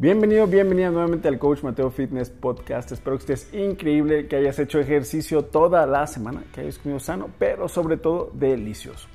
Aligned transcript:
Bienvenido, 0.00 0.46
bienvenida 0.46 0.88
nuevamente 0.90 1.28
al 1.28 1.38
Coach 1.38 1.62
Mateo 1.62 1.90
Fitness 1.90 2.30
Podcast. 2.30 2.90
Espero 2.90 3.18
que 3.18 3.34
estés 3.34 3.52
increíble, 3.52 4.28
que 4.28 4.36
hayas 4.36 4.58
hecho 4.58 4.78
ejercicio 4.80 5.44
toda 5.44 5.84
la 5.84 6.06
semana, 6.06 6.42
que 6.54 6.62
hayas 6.62 6.78
comido 6.78 6.98
sano, 7.00 7.28
pero 7.38 7.68
sobre 7.68 7.98
todo 7.98 8.30
delicioso. 8.32 9.08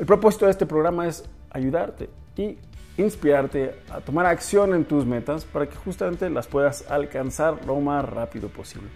El 0.00 0.06
propósito 0.06 0.46
de 0.46 0.50
este 0.50 0.66
programa 0.66 1.06
es 1.06 1.24
ayudarte 1.48 2.10
y 2.36 2.58
inspirarte 2.96 3.76
a 3.88 4.00
tomar 4.00 4.26
acción 4.26 4.74
en 4.74 4.84
tus 4.84 5.06
metas 5.06 5.44
para 5.44 5.68
que 5.68 5.76
justamente 5.76 6.28
las 6.28 6.48
puedas 6.48 6.90
alcanzar 6.90 7.64
lo 7.64 7.80
más 7.80 8.04
rápido 8.04 8.48
posible. 8.48 8.88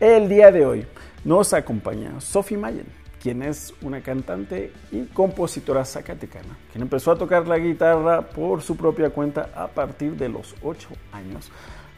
El 0.00 0.28
día 0.28 0.50
de 0.50 0.66
hoy 0.66 0.84
nos 1.24 1.52
acompaña 1.52 2.20
Sophie 2.20 2.58
Mayen, 2.58 2.86
quien 3.22 3.42
es 3.42 3.74
una 3.82 4.00
cantante 4.00 4.72
y 4.92 5.04
compositora 5.06 5.84
zacatecana, 5.84 6.56
quien 6.72 6.82
empezó 6.82 7.12
a 7.12 7.18
tocar 7.18 7.46
la 7.46 7.58
guitarra 7.58 8.22
por 8.22 8.62
su 8.62 8.76
propia 8.76 9.10
cuenta 9.10 9.50
a 9.54 9.68
partir 9.68 10.16
de 10.16 10.28
los 10.28 10.54
8 10.62 10.88
años. 11.12 11.50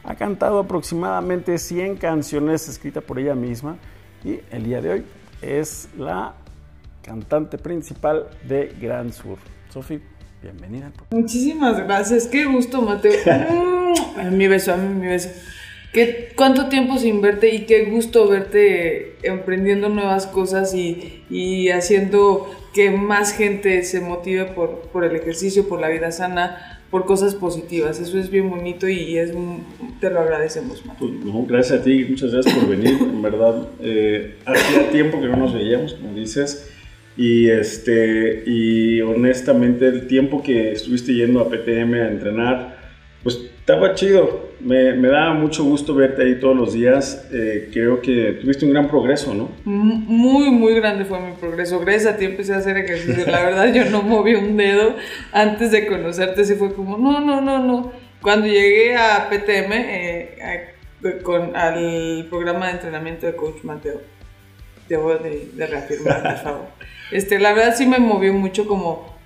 Ha 0.03 0.15
cantado 0.15 0.59
aproximadamente 0.59 1.57
100 1.57 1.97
canciones 1.97 2.67
escritas 2.67 3.03
por 3.03 3.19
ella 3.19 3.35
misma 3.35 3.77
y 4.23 4.39
el 4.51 4.63
día 4.63 4.81
de 4.81 4.91
hoy 4.91 5.05
es 5.41 5.89
la 5.97 6.33
cantante 7.01 7.57
principal 7.57 8.27
de 8.47 8.75
Gran 8.79 9.13
Sur. 9.13 9.37
Sofi, 9.69 10.01
bienvenida. 10.41 10.91
Muchísimas 11.11 11.77
gracias, 11.77 12.27
qué 12.27 12.45
gusto 12.45 12.81
Mateo. 12.81 13.19
Mm, 13.91 14.37
mi 14.37 14.47
beso, 14.47 14.73
a 14.73 14.77
mí 14.77 14.87
mi 14.87 15.07
beso. 15.07 15.29
¿Qué, 15.93 16.29
¿Cuánto 16.35 16.69
tiempo 16.69 16.97
sin 16.97 17.21
verte 17.21 17.53
y 17.53 17.65
qué 17.65 17.85
gusto 17.85 18.27
verte 18.27 19.17
emprendiendo 19.23 19.89
nuevas 19.89 20.25
cosas 20.25 20.73
y, 20.73 21.23
y 21.29 21.69
haciendo 21.69 22.49
que 22.73 22.91
más 22.91 23.33
gente 23.33 23.83
se 23.83 23.99
motive 23.99 24.45
por, 24.45 24.83
por, 24.93 25.03
el 25.03 25.15
ejercicio, 25.17 25.67
por 25.67 25.81
la 25.81 25.89
vida 25.89 26.11
sana, 26.13 26.81
por 26.89 27.05
cosas 27.05 27.35
positivas? 27.35 27.99
Eso 27.99 28.17
es 28.17 28.29
bien 28.29 28.49
bonito 28.49 28.87
y 28.87 29.17
es 29.17 29.33
te 29.99 30.09
lo 30.09 30.21
agradecemos, 30.21 30.85
Mateo. 30.85 31.09
Pues, 31.09 31.25
no, 31.25 31.45
gracias 31.45 31.81
a 31.81 31.83
ti, 31.83 32.05
muchas 32.09 32.31
gracias 32.31 32.55
por 32.55 32.69
venir. 32.69 32.97
En 33.01 33.21
verdad, 33.21 33.67
eh, 33.81 34.35
hacía 34.45 34.89
tiempo 34.91 35.19
que 35.19 35.27
no 35.27 35.35
nos 35.35 35.53
veíamos, 35.53 35.95
como 35.95 36.13
dices. 36.13 36.71
Y, 37.17 37.49
este, 37.49 38.43
y 38.45 39.01
honestamente, 39.01 39.87
el 39.87 40.07
tiempo 40.07 40.41
que 40.41 40.71
estuviste 40.71 41.13
yendo 41.13 41.41
a 41.41 41.49
PTM 41.49 41.93
a 41.95 42.07
entrenar, 42.07 42.77
pues 43.23 43.50
estaba 43.61 43.93
chido. 43.93 44.51
Me, 44.59 44.93
me 44.93 45.07
da 45.07 45.33
mucho 45.33 45.63
gusto 45.63 45.95
verte 45.95 46.21
ahí 46.23 46.39
todos 46.39 46.55
los 46.55 46.73
días. 46.73 47.27
Eh, 47.31 47.69
creo 47.71 48.01
que 48.01 48.37
tuviste 48.41 48.65
un 48.65 48.73
gran 48.73 48.87
progreso, 48.87 49.33
¿no? 49.33 49.49
Muy, 49.65 50.51
muy 50.51 50.75
grande 50.75 51.05
fue 51.05 51.19
mi 51.19 51.31
progreso. 51.33 51.79
Gracias 51.79 52.13
a 52.13 52.17
ti 52.17 52.25
empecé 52.25 52.53
a 52.53 52.57
hacer 52.57 52.77
ejercicio. 52.77 53.25
La 53.25 53.43
verdad, 53.43 53.73
yo 53.73 53.85
no 53.85 54.03
moví 54.03 54.35
un 54.35 54.57
dedo 54.57 54.95
antes 55.31 55.71
de 55.71 55.87
conocerte. 55.87 56.43
Sí 56.43 56.55
fue 56.55 56.73
como, 56.73 56.97
no, 56.97 57.21
no, 57.21 57.41
no, 57.41 57.59
no. 57.59 57.91
Cuando 58.21 58.47
llegué 58.47 58.95
a 58.95 59.29
PTM, 59.29 59.71
eh, 59.73 60.37
a, 60.43 61.23
con, 61.23 61.55
al 61.55 62.27
programa 62.29 62.67
de 62.67 62.73
entrenamiento 62.73 63.25
de 63.25 63.35
Coach 63.35 63.63
Mateo, 63.63 64.01
debo 64.87 65.15
de, 65.15 65.49
de 65.53 65.67
reafirmar, 65.67 66.21
por 66.21 66.37
favor. 66.37 66.67
Este, 67.11 67.39
la 67.39 67.51
verdad 67.51 67.75
sí 67.75 67.85
me 67.85 67.99
movió 67.99 68.31
mucho 68.31 68.65
como 68.65 69.17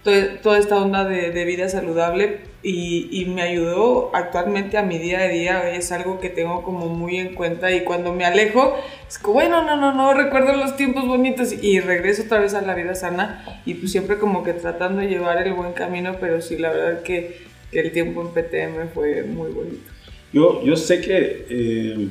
toda 0.41 0.57
esta 0.57 0.77
onda 0.77 1.05
de, 1.05 1.29
de 1.29 1.45
vida 1.45 1.69
saludable 1.69 2.39
y, 2.67 3.25
me 3.25 3.43
ayudó 3.43 4.09
actualmente 4.13 4.77
a 4.77 4.81
mi 4.81 4.97
día 4.97 5.19
a 5.19 5.27
día, 5.27 5.69
es 5.75 5.91
algo 5.91 6.19
que 6.19 6.29
tengo 6.29 6.63
como 6.63 6.87
muy 6.87 7.17
en 7.17 7.35
cuenta 7.35 7.71
y 7.71 7.83
cuando 7.83 8.11
me 8.11 8.25
alejo 8.25 8.75
es 9.07 9.19
como, 9.19 9.35
bueno, 9.35 9.63
no, 9.63 9.77
no, 9.77 9.93
no, 9.93 10.13
recuerdo 10.15 10.53
los 10.53 10.75
tiempos 10.75 11.05
bonitos 11.05 11.53
y 11.61 11.79
regreso 11.79 12.23
otra 12.23 12.39
vez 12.39 12.55
a 12.55 12.61
la 12.61 12.73
vida 12.73 12.95
sana 12.95 13.61
y 13.65 13.75
pues 13.75 13.91
siempre 13.91 14.17
como 14.17 14.43
que 14.43 14.53
tratando 14.53 15.01
de 15.01 15.07
llevar 15.09 15.45
el 15.45 15.53
buen 15.53 15.73
camino, 15.73 16.15
pero 16.19 16.41
sí, 16.41 16.57
la 16.57 16.71
verdad 16.71 17.03
que, 17.03 17.37
que 17.71 17.81
el 17.81 17.91
tiempo 17.91 18.21
en 18.21 18.29
PTM 18.29 18.89
fue 18.93 19.21
muy 19.23 19.51
bonito. 19.51 19.91
Yo, 20.33 20.63
yo 20.63 20.75
sé 20.75 21.01
que, 21.01 21.45
eh, 21.47 22.09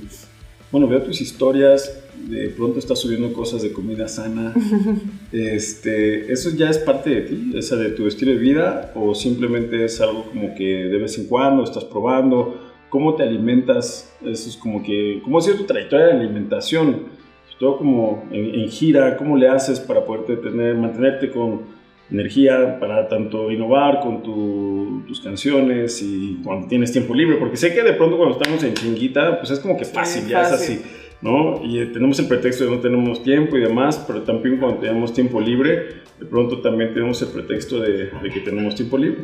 bueno, 0.75 0.89
veo 0.89 1.03
tus 1.03 1.21
historias, 1.21 2.03
de 2.27 2.49
pronto 2.49 2.81
estás 2.81 2.99
subiendo 2.99 3.33
cosas 3.33 3.62
de 3.62 3.73
comida 3.73 4.09
sana, 4.09 4.53
este, 5.33 6.33
¿eso 6.33 6.51
ya 6.51 6.69
es 6.69 6.79
parte 6.79 7.11
de 7.11 7.21
ti, 7.21 7.53
esa 7.55 7.77
de 7.77 7.91
tu 7.91 8.09
estilo 8.09 8.33
de 8.33 8.39
vida 8.39 8.91
o 8.97 9.15
simplemente 9.15 9.85
es 9.85 10.01
algo 10.01 10.25
como 10.25 10.53
que 10.57 10.65
de 10.65 10.99
vez 10.99 11.17
en 11.17 11.29
cuando 11.29 11.62
estás 11.62 11.85
probando? 11.85 12.61
¿Cómo 12.91 13.15
te 13.15 13.23
alimentas? 13.23 14.12
Eso 14.27 14.49
es 14.49 14.57
como 14.57 14.83
que, 14.83 15.21
¿cómo 15.23 15.39
ha 15.39 15.43
sido 15.43 15.59
tu 15.59 15.65
trayectoria 15.65 16.07
de 16.07 16.12
alimentación? 16.15 17.05
Todo 17.61 17.79
como 17.79 18.25
en, 18.33 18.56
en 18.56 18.69
gira, 18.69 19.17
¿cómo 19.17 19.37
le 19.37 19.47
haces 19.47 19.79
para 19.79 20.05
poderte 20.05 20.39
tener, 20.39 20.75
mantenerte 20.75 21.31
con 21.31 21.67
energía 22.10 22.78
para 22.78 23.09
tanto 23.09 23.50
innovar 23.50 24.00
con 24.00 24.22
tu, 24.22 25.03
tus 25.06 25.20
canciones 25.20 26.03
y 26.03 26.41
cuando 26.44 26.69
tienes 26.69 26.92
tiempo 26.92 27.15
libre? 27.15 27.37
Porque 27.37 27.56
sé 27.56 27.75
que 27.75 27.82
de 27.82 27.92
pronto 27.94 28.16
cuando 28.16 28.38
estamos 28.38 28.62
en 28.65 28.75
chinguita, 28.75 29.38
pues 29.38 29.50
es 29.50 29.60
como 29.60 29.76
que 29.76 29.84
fácil, 29.84 30.22
sí, 30.22 30.31
ya 30.31 30.44
fácil. 30.44 30.76
es 30.76 30.81
así 30.81 30.91
¿no? 31.25 31.64
Y 31.64 31.78
eh, 31.78 31.87
tenemos 31.87 32.19
el 32.19 32.28
pretexto 32.28 32.64
de 32.64 32.70
no 32.70 32.81
tenemos 32.81 33.22
tiempo 33.22 33.56
y 33.56 33.60
demás, 33.60 34.04
pero 34.06 34.22
también 34.22 34.59
cuando 34.59 34.78
tenemos 34.78 35.14
tiempo 35.14 35.41
libre, 35.41 36.03
de 36.20 36.26
pronto 36.26 36.60
también 36.60 36.93
tenemos 36.93 37.20
el 37.22 37.28
pretexto 37.28 37.81
de, 37.81 38.10
de 38.10 38.31
que 38.31 38.41
tenemos 38.41 38.75
tiempo 38.75 38.98
libre. 38.98 39.22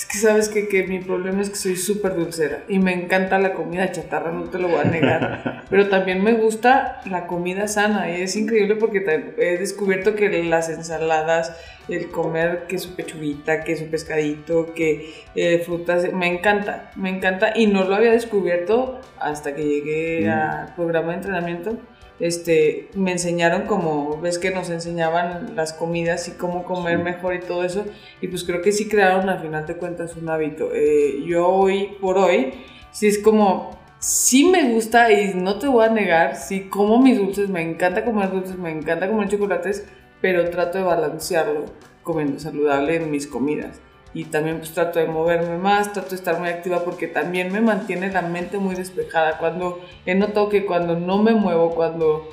Es 0.00 0.06
que 0.06 0.16
sabes 0.16 0.48
que, 0.48 0.66
que 0.66 0.84
mi 0.84 0.98
problema 1.00 1.42
es 1.42 1.50
que 1.50 1.56
soy 1.56 1.76
súper 1.76 2.14
dulcera 2.14 2.64
y 2.68 2.78
me 2.78 2.94
encanta 2.94 3.38
la 3.38 3.52
comida 3.52 3.92
chatarra, 3.92 4.32
no 4.32 4.44
te 4.44 4.58
lo 4.58 4.68
voy 4.68 4.80
a 4.80 4.84
negar. 4.84 5.64
Pero 5.68 5.90
también 5.90 6.24
me 6.24 6.32
gusta 6.32 7.02
la 7.04 7.26
comida 7.26 7.68
sana 7.68 8.10
y 8.10 8.22
es 8.22 8.34
increíble 8.34 8.76
porque 8.76 9.04
he 9.36 9.58
descubierto 9.58 10.14
que 10.14 10.42
las 10.44 10.70
ensaladas, 10.70 11.54
el 11.90 12.08
comer 12.08 12.64
que 12.66 12.78
su 12.78 12.96
pechuguita, 12.96 13.62
que 13.62 13.76
su 13.76 13.90
pescadito, 13.90 14.72
que 14.72 15.12
eh, 15.34 15.58
frutas, 15.58 16.10
me 16.14 16.28
encanta, 16.28 16.92
me 16.96 17.10
encanta 17.10 17.52
y 17.54 17.66
no 17.66 17.84
lo 17.84 17.94
había 17.94 18.12
descubierto 18.12 19.02
hasta 19.18 19.54
que 19.54 19.64
llegué 19.64 20.26
mm. 20.26 20.30
al 20.30 20.74
programa 20.76 21.10
de 21.10 21.16
entrenamiento 21.16 21.76
este, 22.20 22.88
me 22.94 23.12
enseñaron 23.12 23.62
como, 23.62 24.20
ves 24.20 24.38
que 24.38 24.50
nos 24.50 24.70
enseñaban 24.70 25.56
las 25.56 25.72
comidas 25.72 26.28
y 26.28 26.32
cómo 26.32 26.64
comer 26.64 26.98
sí. 26.98 27.04
mejor 27.04 27.34
y 27.34 27.40
todo 27.40 27.64
eso, 27.64 27.84
y 28.20 28.28
pues 28.28 28.44
creo 28.44 28.62
que 28.62 28.72
sí 28.72 28.88
crearon 28.88 29.28
al 29.28 29.40
final 29.40 29.66
de 29.66 29.76
cuentas 29.76 30.16
un 30.16 30.28
hábito. 30.28 30.70
Eh, 30.74 31.22
yo 31.26 31.48
hoy 31.48 31.96
por 32.00 32.18
hoy, 32.18 32.54
sí 32.92 33.08
es 33.08 33.18
como, 33.18 33.78
sí 33.98 34.44
me 34.44 34.72
gusta 34.72 35.10
y 35.12 35.34
no 35.34 35.58
te 35.58 35.66
voy 35.66 35.86
a 35.86 35.90
negar, 35.90 36.36
sí 36.36 36.68
como 36.68 37.00
mis 37.00 37.18
dulces, 37.18 37.48
me 37.48 37.62
encanta 37.62 38.04
comer 38.04 38.30
dulces, 38.30 38.56
me 38.56 38.70
encanta 38.70 39.08
comer 39.08 39.28
chocolates, 39.28 39.86
pero 40.20 40.48
trato 40.50 40.78
de 40.78 40.84
balancearlo 40.84 41.64
comiendo 42.02 42.38
saludable 42.38 42.96
en 42.96 43.10
mis 43.10 43.26
comidas 43.26 43.80
y 44.12 44.24
también 44.24 44.58
pues 44.58 44.72
trato 44.72 44.98
de 44.98 45.06
moverme 45.06 45.56
más, 45.58 45.92
trato 45.92 46.10
de 46.10 46.16
estar 46.16 46.38
muy 46.38 46.48
activa 46.48 46.84
porque 46.84 47.06
también 47.06 47.52
me 47.52 47.60
mantiene 47.60 48.10
la 48.10 48.22
mente 48.22 48.58
muy 48.58 48.74
despejada. 48.74 49.38
Cuando 49.38 49.80
he 50.04 50.14
notado 50.14 50.48
que 50.48 50.66
cuando 50.66 50.98
no 50.98 51.18
me 51.18 51.32
muevo, 51.32 51.70
cuando, 51.74 52.28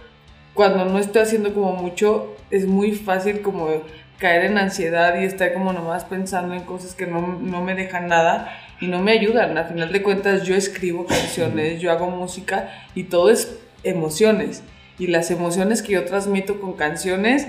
cuando 0.53 0.85
no 0.85 0.97
estoy 0.97 1.21
haciendo 1.21 1.53
como 1.53 1.73
mucho, 1.73 2.35
es 2.49 2.65
muy 2.65 2.93
fácil 2.93 3.41
como 3.41 3.69
caer 4.17 4.45
en 4.45 4.57
ansiedad 4.57 5.19
y 5.19 5.25
estar 5.25 5.53
como 5.53 5.73
nomás 5.73 6.03
pensando 6.05 6.55
en 6.55 6.63
cosas 6.63 6.95
que 6.95 7.05
no, 7.05 7.37
no 7.39 7.61
me 7.63 7.75
dejan 7.75 8.07
nada 8.07 8.51
y 8.81 8.87
no 8.87 8.99
me 9.01 9.11
ayudan. 9.11 9.57
A 9.57 9.65
final 9.65 9.91
de 9.91 10.01
cuentas 10.01 10.43
yo 10.43 10.55
escribo 10.55 11.05
canciones, 11.05 11.79
yo 11.79 11.91
hago 11.91 12.09
música 12.09 12.87
y 12.95 13.03
todo 13.03 13.29
es 13.29 13.59
emociones. 13.83 14.63
Y 14.97 15.07
las 15.07 15.29
emociones 15.29 15.83
que 15.83 15.93
yo 15.93 16.05
transmito 16.05 16.59
con 16.59 16.73
canciones 16.73 17.47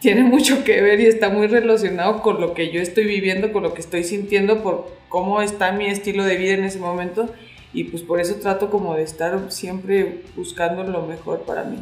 tiene 0.00 0.22
mucho 0.22 0.64
que 0.64 0.80
ver 0.82 1.00
y 1.00 1.06
está 1.06 1.30
muy 1.30 1.46
relacionado 1.46 2.22
con 2.22 2.40
lo 2.40 2.54
que 2.54 2.70
yo 2.70 2.80
estoy 2.80 3.04
viviendo, 3.04 3.52
con 3.52 3.62
lo 3.62 3.74
que 3.74 3.80
estoy 3.80 4.04
sintiendo, 4.04 4.62
por 4.62 4.90
cómo 5.08 5.40
está 5.42 5.72
mi 5.72 5.86
estilo 5.86 6.24
de 6.24 6.36
vida 6.36 6.54
en 6.54 6.64
ese 6.64 6.78
momento 6.78 7.28
y 7.72 7.84
pues 7.84 8.02
por 8.02 8.20
eso 8.20 8.36
trato 8.36 8.70
como 8.70 8.94
de 8.94 9.02
estar 9.02 9.38
siempre 9.50 10.22
buscando 10.34 10.82
lo 10.84 11.06
mejor 11.06 11.42
para 11.42 11.64
mí. 11.64 11.78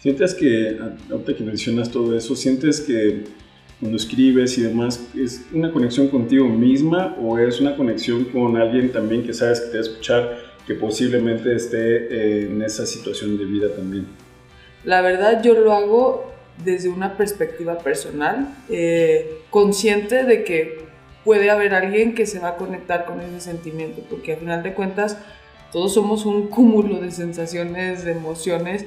¿Sientes 0.00 0.34
que, 0.34 0.78
ahorita 1.10 1.36
que 1.36 1.42
mencionas 1.42 1.90
todo 1.90 2.16
eso, 2.16 2.36
sientes 2.36 2.80
que 2.80 3.24
cuando 3.80 3.96
escribes 3.96 4.58
y 4.58 4.62
demás, 4.62 5.08
es 5.16 5.46
una 5.52 5.72
conexión 5.72 6.08
contigo 6.08 6.48
misma 6.48 7.16
o 7.20 7.38
es 7.38 7.60
una 7.60 7.76
conexión 7.76 8.24
con 8.24 8.56
alguien 8.56 8.90
también 8.90 9.24
que 9.24 9.32
sabes 9.32 9.60
que 9.60 9.66
te 9.68 9.72
va 9.74 9.78
a 9.78 9.82
escuchar, 9.82 10.38
que 10.66 10.74
posiblemente 10.74 11.54
esté 11.54 12.44
en 12.44 12.60
esa 12.62 12.84
situación 12.86 13.38
de 13.38 13.44
vida 13.44 13.68
también? 13.74 14.06
La 14.84 15.00
verdad 15.00 15.42
yo 15.42 15.54
lo 15.54 15.72
hago 15.72 16.32
desde 16.64 16.88
una 16.88 17.16
perspectiva 17.16 17.78
personal, 17.78 18.54
eh, 18.68 19.42
consciente 19.50 20.24
de 20.24 20.44
que 20.44 20.88
puede 21.24 21.50
haber 21.50 21.74
alguien 21.74 22.14
que 22.14 22.26
se 22.26 22.38
va 22.38 22.50
a 22.50 22.56
conectar 22.56 23.04
con 23.04 23.20
ese 23.20 23.40
sentimiento, 23.40 24.02
porque 24.08 24.32
al 24.32 24.38
final 24.38 24.62
de 24.62 24.74
cuentas 24.74 25.18
todos 25.72 25.94
somos 25.94 26.26
un 26.26 26.48
cúmulo 26.50 27.00
de 27.00 27.10
sensaciones, 27.10 28.04
de 28.04 28.12
emociones 28.12 28.86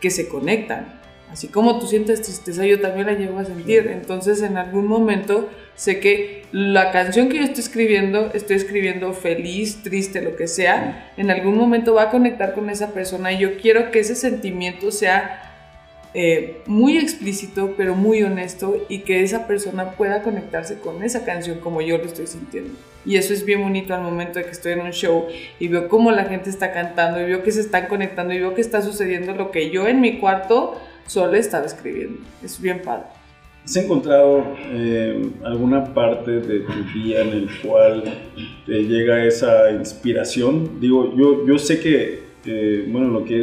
que 0.00 0.10
se 0.10 0.28
conectan. 0.28 1.00
Así 1.30 1.48
como 1.48 1.78
tú 1.78 1.86
sientes 1.86 2.20
tristeza, 2.20 2.66
yo 2.66 2.80
también 2.80 3.06
la 3.06 3.14
llevo 3.14 3.38
a 3.38 3.44
sentir. 3.46 3.88
Entonces, 3.90 4.42
en 4.42 4.58
algún 4.58 4.86
momento 4.86 5.48
sé 5.74 5.98
que 5.98 6.44
la 6.52 6.92
canción 6.92 7.30
que 7.30 7.38
yo 7.38 7.44
estoy 7.44 7.60
escribiendo, 7.60 8.30
estoy 8.34 8.56
escribiendo 8.56 9.14
feliz, 9.14 9.82
triste, 9.82 10.20
lo 10.20 10.36
que 10.36 10.46
sea, 10.46 11.10
en 11.16 11.30
algún 11.30 11.56
momento 11.56 11.94
va 11.94 12.02
a 12.02 12.10
conectar 12.10 12.52
con 12.52 12.68
esa 12.68 12.92
persona 12.92 13.32
y 13.32 13.38
yo 13.38 13.56
quiero 13.56 13.90
que 13.90 14.00
ese 14.00 14.14
sentimiento 14.14 14.90
sea 14.90 15.51
eh, 16.14 16.60
muy 16.66 16.98
explícito, 16.98 17.74
pero 17.76 17.94
muy 17.94 18.22
honesto 18.22 18.84
y 18.88 19.00
que 19.00 19.22
esa 19.22 19.46
persona 19.46 19.92
pueda 19.92 20.22
conectarse 20.22 20.78
con 20.78 21.02
esa 21.02 21.24
canción 21.24 21.60
como 21.60 21.80
yo 21.80 21.96
lo 21.98 22.04
estoy 22.04 22.26
sintiendo. 22.26 22.72
Y 23.04 23.16
eso 23.16 23.32
es 23.32 23.44
bien 23.44 23.62
bonito 23.62 23.94
al 23.94 24.02
momento 24.02 24.38
de 24.38 24.44
que 24.44 24.50
estoy 24.50 24.72
en 24.72 24.80
un 24.80 24.92
show 24.92 25.26
y 25.58 25.68
veo 25.68 25.88
cómo 25.88 26.12
la 26.12 26.24
gente 26.24 26.50
está 26.50 26.72
cantando 26.72 27.20
y 27.20 27.24
veo 27.24 27.42
que 27.42 27.50
se 27.50 27.60
están 27.60 27.86
conectando 27.86 28.34
y 28.34 28.38
veo 28.38 28.54
que 28.54 28.60
está 28.60 28.82
sucediendo 28.82 29.34
lo 29.34 29.50
que 29.50 29.70
yo 29.70 29.88
en 29.88 30.00
mi 30.00 30.18
cuarto 30.18 30.78
solo 31.06 31.34
estaba 31.34 31.66
escribiendo. 31.66 32.20
Es 32.44 32.60
bien 32.60 32.82
padre. 32.82 33.04
¿Has 33.64 33.76
encontrado 33.76 34.44
eh, 34.72 35.30
alguna 35.44 35.94
parte 35.94 36.32
de 36.32 36.60
tu 36.60 36.72
día 36.94 37.22
en 37.22 37.28
el 37.28 37.48
cual 37.62 38.02
te 38.66 38.82
llega 38.82 39.24
esa 39.24 39.70
inspiración? 39.70 40.80
Digo, 40.80 41.14
yo, 41.16 41.46
yo 41.46 41.58
sé 41.58 41.78
que, 41.78 42.22
eh, 42.44 42.84
bueno, 42.88 43.08
lo 43.08 43.24
que 43.24 43.40
he 43.40 43.42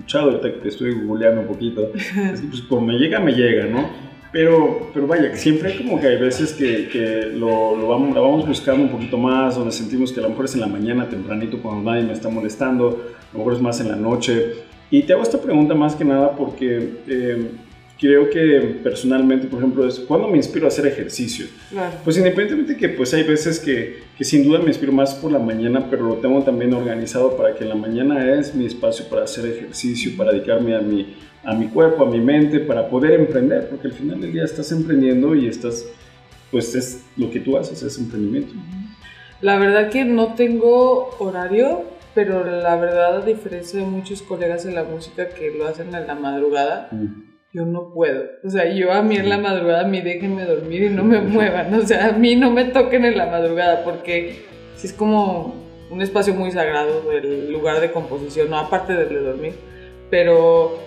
escuchado 0.00 0.30
ahorita 0.30 0.52
que 0.52 0.58
te 0.60 0.68
estoy 0.68 0.94
googleando 0.94 1.42
un 1.42 1.46
poquito, 1.46 1.92
es 1.94 2.40
que 2.40 2.46
pues 2.48 2.62
como 2.62 2.86
me 2.86 2.94
llega, 2.94 3.20
me 3.20 3.32
llega, 3.32 3.66
¿no? 3.66 3.88
Pero, 4.32 4.90
pero 4.94 5.06
vaya, 5.08 5.30
que 5.30 5.36
siempre 5.36 5.76
como 5.76 6.00
que 6.00 6.06
hay 6.06 6.16
veces 6.16 6.52
que, 6.52 6.88
que 6.88 7.32
lo, 7.34 7.76
lo, 7.76 7.88
vamos, 7.88 8.14
vamos 8.14 8.46
buscando 8.46 8.84
un 8.84 8.90
poquito 8.90 9.18
más, 9.18 9.56
donde 9.56 9.72
sentimos 9.72 10.12
que 10.12 10.20
a 10.20 10.22
lo 10.22 10.30
mejor 10.30 10.44
es 10.44 10.54
en 10.54 10.60
la 10.60 10.68
mañana, 10.68 11.08
tempranito, 11.08 11.60
cuando 11.60 11.90
nadie 11.90 12.04
me 12.04 12.12
está 12.12 12.28
molestando, 12.28 13.02
a 13.30 13.32
lo 13.32 13.38
mejor 13.38 13.54
es 13.54 13.60
más 13.60 13.80
en 13.80 13.88
la 13.88 13.96
noche. 13.96 14.54
Y 14.88 15.02
te 15.02 15.12
hago 15.12 15.22
esta 15.22 15.40
pregunta 15.40 15.74
más 15.74 15.96
que 15.96 16.04
nada 16.04 16.36
porque... 16.36 17.00
Eh, 17.06 17.50
creo 18.00 18.30
que 18.30 18.80
personalmente, 18.82 19.46
por 19.46 19.58
ejemplo, 19.58 19.86
es 19.86 20.00
cuando 20.00 20.26
me 20.26 20.38
inspiro 20.38 20.64
a 20.64 20.68
hacer 20.68 20.86
ejercicio. 20.86 21.46
Pues 22.02 22.16
independientemente 22.16 22.76
que 22.76 22.88
pues 22.88 23.12
hay 23.12 23.24
veces 23.24 23.60
que, 23.60 24.04
que, 24.16 24.24
sin 24.24 24.42
duda 24.42 24.58
me 24.60 24.68
inspiro 24.68 24.90
más 24.90 25.14
por 25.14 25.30
la 25.30 25.38
mañana, 25.38 25.88
pero 25.90 26.08
lo 26.08 26.14
tengo 26.14 26.42
también 26.42 26.72
organizado 26.72 27.36
para 27.36 27.54
que 27.54 27.64
la 27.66 27.74
mañana 27.74 28.34
es 28.34 28.54
mi 28.54 28.64
espacio 28.64 29.04
para 29.10 29.24
hacer 29.24 29.44
ejercicio, 29.44 30.12
para 30.16 30.32
dedicarme 30.32 30.74
a 30.74 30.80
mi, 30.80 31.14
a 31.44 31.54
mi 31.54 31.68
cuerpo, 31.68 32.04
a 32.04 32.10
mi 32.10 32.20
mente, 32.20 32.60
para 32.60 32.88
poder 32.88 33.20
emprender, 33.20 33.68
porque 33.68 33.88
al 33.88 33.92
final 33.92 34.18
del 34.18 34.32
día 34.32 34.44
estás 34.44 34.72
emprendiendo 34.72 35.34
y 35.34 35.46
estás, 35.46 35.86
pues 36.50 36.74
es 36.74 37.04
lo 37.18 37.30
que 37.30 37.40
tú 37.40 37.58
haces, 37.58 37.82
es 37.82 37.98
emprendimiento. 37.98 38.54
La 39.42 39.58
verdad 39.58 39.90
que 39.90 40.06
no 40.06 40.34
tengo 40.34 41.16
horario, 41.18 41.84
pero 42.14 42.44
la 42.44 42.76
verdad 42.76 43.18
a 43.18 43.26
diferencia 43.26 43.78
de 43.78 43.84
muchos 43.84 44.22
colegas 44.22 44.64
en 44.64 44.74
la 44.74 44.84
música 44.84 45.28
que 45.28 45.50
lo 45.50 45.66
hacen 45.66 45.94
en 45.94 46.06
la 46.06 46.14
madrugada, 46.14 46.88
yo 47.52 47.66
no 47.66 47.92
puedo. 47.92 48.24
O 48.44 48.50
sea, 48.50 48.72
yo 48.72 48.92
a 48.92 49.02
mí 49.02 49.16
en 49.16 49.28
la 49.28 49.38
madrugada, 49.38 49.82
a 49.82 49.88
mí 49.88 50.00
déjenme 50.00 50.44
dormir 50.44 50.84
y 50.84 50.90
no 50.90 51.04
me 51.04 51.20
muevan. 51.20 51.74
O 51.74 51.86
sea, 51.86 52.08
a 52.08 52.12
mí 52.12 52.36
no 52.36 52.50
me 52.50 52.64
toquen 52.66 53.04
en 53.04 53.18
la 53.18 53.26
madrugada 53.26 53.82
porque 53.84 54.44
si 54.76 54.86
es 54.86 54.92
como 54.92 55.54
un 55.90 56.00
espacio 56.00 56.34
muy 56.34 56.52
sagrado 56.52 57.10
el 57.10 57.52
lugar 57.52 57.80
de 57.80 57.90
composición, 57.90 58.50
no 58.50 58.58
aparte 58.58 58.94
de 58.94 59.20
dormir. 59.20 59.54
Pero 60.10 60.78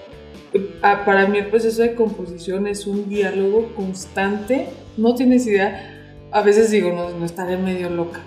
para 0.82 1.28
mí 1.28 1.40
el 1.40 1.48
proceso 1.48 1.82
de 1.82 1.96
composición 1.96 2.68
es 2.68 2.88
un 2.88 3.10
diálogo 3.10 3.74
constante. 3.76 4.68
No 4.96 5.16
tienes 5.16 5.46
idea. 5.48 5.90
A 6.32 6.42
veces 6.42 6.72
digo, 6.72 6.92
no, 6.94 7.10
no 7.10 7.26
estaré 7.26 7.58
medio 7.58 7.90
loca. 7.90 8.22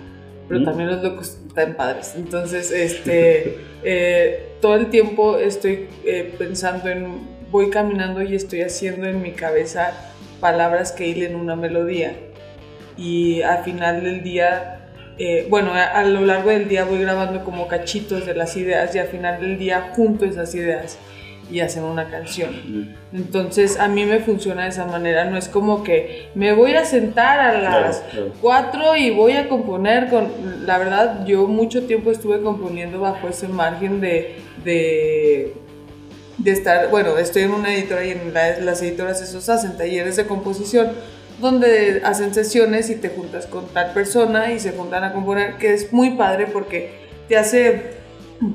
Pero 0.47 0.63
también 0.63 0.89
los 0.89 1.03
locos 1.03 1.39
están 1.47 1.75
padres. 1.75 2.13
Entonces, 2.15 2.71
este, 2.71 3.57
eh, 3.83 4.49
todo 4.61 4.75
el 4.75 4.89
tiempo 4.89 5.37
estoy 5.37 5.87
eh, 6.05 6.33
pensando 6.37 6.89
en 6.89 7.36
voy 7.51 7.69
caminando 7.69 8.21
y 8.21 8.35
estoy 8.35 8.61
haciendo 8.61 9.07
en 9.07 9.21
mi 9.21 9.31
cabeza 9.31 9.93
palabras 10.39 10.91
que 10.91 11.07
hilen 11.07 11.35
una 11.35 11.55
melodía. 11.55 12.13
Y 12.97 13.41
al 13.41 13.63
final 13.63 14.03
del 14.03 14.23
día, 14.23 14.89
eh, 15.17 15.47
bueno, 15.49 15.71
a, 15.73 16.03
lo 16.03 16.21
largo 16.21 16.49
del 16.49 16.67
día 16.67 16.83
voy 16.83 16.99
grabando 16.99 17.43
como 17.43 17.67
cachitos 17.67 18.25
de 18.25 18.33
las 18.33 18.55
ideas 18.57 18.93
y 18.95 18.99
al 18.99 19.07
final 19.07 19.41
del 19.41 19.57
día 19.57 19.91
junto 19.95 20.25
esas 20.25 20.53
ideas 20.55 20.97
y 21.49 21.61
hacen 21.61 21.83
una 21.83 22.09
canción. 22.09 22.95
Entonces 23.13 23.79
a 23.79 23.87
mí 23.87 24.05
me 24.05 24.19
funciona 24.19 24.63
de 24.63 24.69
esa 24.69 24.85
manera, 24.85 25.25
no 25.25 25.37
es 25.37 25.47
como 25.47 25.83
que 25.83 26.29
me 26.35 26.51
voy 26.53 26.73
a 26.73 26.83
sentar 26.83 27.39
a 27.39 27.61
las 27.61 28.03
4 28.41 28.97
y 28.97 29.11
voy 29.11 29.33
a 29.33 29.47
componer 29.47 30.09
con... 30.09 30.65
La 30.65 30.77
verdad, 30.77 31.25
yo 31.25 31.47
mucho 31.47 31.83
tiempo 31.83 32.11
estuve 32.11 32.41
componiendo 32.41 32.99
bajo 32.99 33.29
ese 33.29 33.47
margen 33.47 34.01
de, 34.01 34.35
de 34.65 35.53
de 36.37 36.51
estar, 36.51 36.89
bueno, 36.89 37.17
estoy 37.17 37.43
en 37.43 37.51
una 37.51 37.73
editora 37.73 38.05
y 38.05 38.11
en 38.11 38.33
las 38.33 38.81
editoras 38.81 39.21
esos 39.21 39.49
hacen 39.49 39.77
talleres 39.77 40.15
de 40.15 40.25
composición 40.25 40.91
donde 41.39 42.01
hacen 42.03 42.33
sesiones 42.33 42.89
y 42.89 42.95
te 42.95 43.09
juntas 43.09 43.45
con 43.45 43.67
tal 43.67 43.93
persona 43.93 44.51
y 44.51 44.59
se 44.59 44.71
juntan 44.71 45.03
a 45.03 45.13
componer, 45.13 45.57
que 45.57 45.73
es 45.73 45.93
muy 45.93 46.11
padre 46.11 46.47
porque 46.47 47.07
te 47.27 47.37
hace 47.37 47.97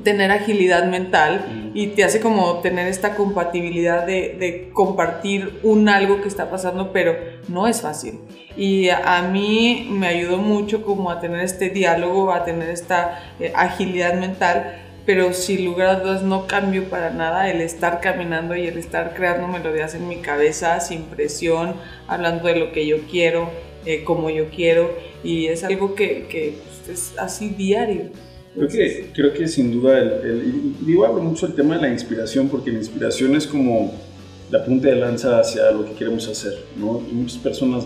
tener 0.03 0.31
agilidad 0.31 0.85
mental 0.85 1.71
y 1.73 1.87
te 1.87 2.03
hace 2.03 2.19
como 2.21 2.59
tener 2.59 2.87
esta 2.87 3.15
compatibilidad 3.15 4.05
de, 4.05 4.35
de, 4.39 4.69
compartir 4.71 5.59
un 5.63 5.89
algo 5.89 6.21
que 6.21 6.29
está 6.29 6.49
pasando, 6.49 6.93
pero 6.93 7.15
no 7.49 7.67
es 7.67 7.81
fácil. 7.81 8.19
Y 8.55 8.89
a, 8.89 9.21
mí 9.23 9.87
me 9.91 10.07
ayudó 10.07 10.37
mucho 10.37 10.85
como 10.85 11.09
a 11.11 11.19
tener 11.19 11.41
este 11.41 11.69
diálogo, 11.69 12.31
a 12.31 12.45
tener 12.45 12.69
esta 12.69 13.19
eh, 13.39 13.51
agilidad 13.55 14.13
mental 14.13 14.79
pero 15.05 15.33
sin 15.33 15.65
lugar 15.65 15.87
a 15.87 15.99
dudas 15.99 16.23
no 16.23 16.47
cambio 16.47 16.85
para 16.85 17.09
nada 17.09 17.49
el 17.51 17.61
estar 17.61 17.99
caminando 17.99 18.55
y 18.55 18.67
el 18.67 18.77
estar 18.77 19.13
creando 19.15 19.47
melodías 19.47 19.95
en 19.95 20.07
mi 20.07 20.17
cabeza 20.17 20.79
sin 20.79 21.03
presión, 21.03 21.75
hablando 22.07 22.47
de 22.47 22.55
lo 22.55 22.71
que 22.71 22.87
yo 22.87 22.97
quiero, 23.09 23.49
eh, 23.85 24.03
como 24.03 24.29
yo 24.29 24.49
quiero, 24.49 24.95
y 25.23 25.47
es 25.47 25.63
algo 25.63 25.95
que, 25.95 26.27
que 26.29 26.55
pues, 26.85 26.99
es 26.99 27.17
así 27.17 27.49
diario. 27.49 28.11
Creo 28.55 28.67
que, 28.67 29.09
creo 29.13 29.33
que 29.33 29.47
sin 29.47 29.71
duda, 29.71 29.99
el, 29.99 30.75
digo, 30.85 31.05
hablo 31.05 31.21
mucho 31.21 31.47
el 31.47 31.53
tema 31.53 31.75
de 31.75 31.81
la 31.81 31.89
inspiración, 31.89 32.47
porque 32.49 32.71
la 32.71 32.77
inspiración 32.77 33.35
es 33.35 33.47
como 33.47 33.93
la 34.51 34.63
punta 34.63 34.89
de 34.89 34.95
lanza 34.95 35.39
hacia 35.39 35.71
lo 35.71 35.85
que 35.85 35.93
queremos 35.93 36.27
hacer, 36.27 36.53
¿no? 36.77 36.99
muchas 37.11 37.39
personas 37.39 37.85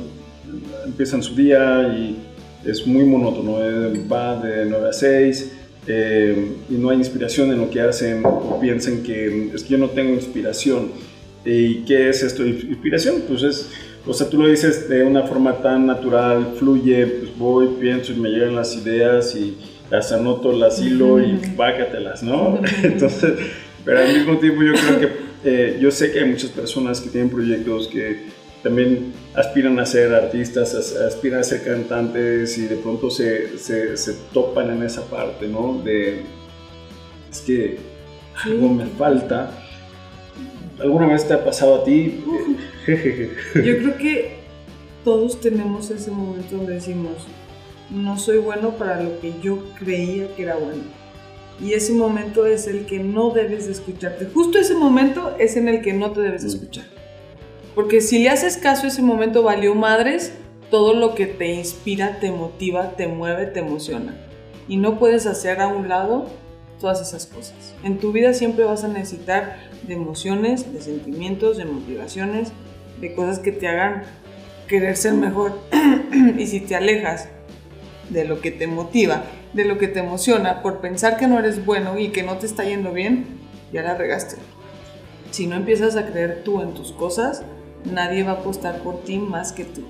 empiezan 0.86 1.24
su 1.24 1.36
día 1.36 1.88
y 1.98 2.18
es 2.66 2.86
muy 2.86 3.06
monótono, 3.06 3.60
eh, 3.64 4.06
va 4.12 4.42
de 4.42 4.66
9 4.66 4.90
a 4.90 4.94
6, 4.94 5.57
eh, 5.88 6.54
y 6.70 6.74
no 6.74 6.90
hay 6.90 6.98
inspiración 6.98 7.52
en 7.52 7.60
lo 7.60 7.70
que 7.70 7.82
hacen 7.82 8.22
o 8.26 8.60
piensan 8.60 9.04
que 9.04 9.52
es 9.54 9.64
que 9.64 9.70
yo 9.70 9.78
no 9.78 9.90
tengo 9.90 10.14
inspiración. 10.14 10.92
¿Y 11.46 11.86
qué 11.86 12.10
es 12.10 12.24
esto? 12.24 12.46
Inspiración, 12.46 13.24
pues 13.28 13.44
es, 13.44 13.70
o 14.06 14.14
sea, 14.14 14.30
tú 14.30 14.38
lo 14.42 14.50
dices 14.50 14.90
de 14.90 15.04
una 15.04 15.24
forma 15.24 15.62
tan 15.62 15.86
natural, 15.86 16.56
fluye, 16.58 17.08
pues 17.08 17.38
voy, 17.38 17.70
pienso 17.80 18.12
y 18.12 18.18
me 18.18 18.30
llegan 18.30 18.56
las 18.56 18.76
ideas 18.76 19.34
y 19.36 19.58
las 19.90 20.12
anoto, 20.12 20.52
las 20.52 20.82
hilo 20.82 21.22
y 21.22 21.40
bácatelas, 21.56 22.22
¿no? 22.22 22.60
Entonces, 22.84 23.34
pero 23.86 24.00
al 24.00 24.14
mismo 24.14 24.38
tiempo 24.38 24.64
yo 24.64 24.74
creo 24.74 25.00
que, 25.00 25.10
eh, 25.46 25.78
yo 25.80 25.90
sé 25.92 26.12
que 26.12 26.20
hay 26.20 26.30
muchas 26.30 26.50
personas 26.50 27.00
que 27.00 27.10
tienen 27.10 27.30
proyectos 27.30 27.88
que 27.88 28.26
también 28.64 29.14
aspiran 29.36 29.80
a 29.80 29.86
ser 29.86 30.14
artistas, 30.14 30.74
aspiran 30.74 31.42
a 31.42 31.44
ser 31.44 31.64
cantantes 31.64 32.58
y 32.58 32.68
de 32.68 32.76
pronto 32.78 33.10
se, 33.10 33.58
se, 33.58 33.96
se 33.98 34.14
topan 34.34 34.72
en 34.72 34.84
esa 34.84 35.06
parte, 35.06 35.48
¿no? 35.48 35.82
De, 35.84 36.22
es 37.30 37.42
que 37.42 37.78
algo 38.46 38.70
me 38.70 38.86
falta. 38.86 39.52
¿Alguna 40.80 41.08
vez 41.08 41.28
te 41.28 41.34
ha 41.34 41.44
pasado 41.44 41.76
a 41.76 41.84
ti? 41.84 42.24
Yo 42.88 43.78
creo 43.78 43.98
que 43.98 44.38
todos 45.04 45.40
tenemos 45.40 45.90
ese 45.90 46.12
momento 46.12 46.58
donde 46.58 46.76
decimos, 46.76 47.14
no 47.90 48.18
soy 48.18 48.38
bueno 48.38 48.72
para 48.78 49.02
lo 49.02 49.20
que 49.20 49.34
yo 49.42 49.64
creía 49.80 50.36
que 50.36 50.44
era 50.44 50.56
bueno. 50.56 50.84
Y 51.60 51.74
ese 51.74 51.94
momento 51.94 52.46
es 52.46 52.68
el 52.68 52.86
que 52.86 53.00
no 53.00 53.32
debes 53.32 53.66
de 53.66 53.72
escucharte. 53.72 54.28
Justo 54.32 54.60
ese 54.60 54.76
momento 54.76 55.36
es 55.40 55.58
en 55.58 55.68
el 55.68 55.82
que 55.82 55.94
no 55.94 56.12
te 56.12 56.22
debes 56.22 56.44
de 56.44 56.50
escuchar. 56.50 56.86
Porque 57.78 58.02
si 58.02 58.18
le 58.18 58.30
haces 58.30 58.58
caso 58.58 58.88
ese 58.88 59.04
momento 59.04 59.44
valió 59.44 59.76
madres, 59.76 60.34
todo 60.72 60.96
lo 60.96 61.14
que 61.14 61.28
te 61.28 61.54
inspira, 61.54 62.20
te 62.20 62.32
motiva, 62.32 62.96
te 62.96 63.06
mueve, 63.06 63.46
te 63.46 63.60
emociona. 63.60 64.16
Y 64.68 64.78
no 64.78 64.98
puedes 64.98 65.28
hacer 65.28 65.62
a 65.62 65.68
un 65.68 65.88
lado 65.88 66.26
todas 66.80 67.00
esas 67.02 67.28
cosas. 67.28 67.76
En 67.84 68.00
tu 68.00 68.12
vida 68.12 68.34
siempre 68.34 68.66
vas 68.66 68.84
a 68.84 68.88
necesitar 68.88 69.58
de 69.84 69.94
emociones, 69.94 70.74
de 70.74 70.82
sentimientos, 70.82 71.58
de 71.58 71.66
motivaciones, 71.66 72.52
de 73.00 73.14
cosas 73.14 73.38
que 73.38 73.52
te 73.52 73.68
hagan 73.68 74.06
querer 74.68 74.98
ser 74.98 75.14
mejor. 75.14 75.60
y 76.36 76.48
si 76.48 76.62
te 76.62 76.76
alejas 76.76 77.30
de 78.10 78.26
lo 78.26 78.42
que 78.42 78.50
te 78.50 78.66
motiva, 78.66 79.26
de 79.54 79.66
lo 79.66 79.78
que 79.78 79.88
te 79.88 80.00
emociona, 80.00 80.64
por 80.64 80.80
pensar 80.80 81.18
que 81.18 81.28
no 81.28 81.38
eres 81.38 81.64
bueno 81.64 82.00
y 82.00 82.08
que 82.10 82.24
no 82.24 82.40
te 82.40 82.48
está 82.48 82.64
yendo 82.64 82.92
bien, 82.92 83.28
ya 83.72 83.84
la 83.84 83.94
regaste. 83.94 84.38
Si 85.30 85.46
no 85.46 85.56
empiezas 85.56 85.96
a 85.96 86.08
creer 86.08 86.42
tú 86.44 86.64
en 86.64 86.74
tus 86.74 86.92
cosas, 86.92 87.44
nadie 87.86 88.24
va 88.24 88.32
a 88.32 88.36
apostar 88.36 88.82
por 88.84 89.02
ti 89.02 89.18
más 89.18 89.52
que 89.52 89.64
tú. 89.64 89.84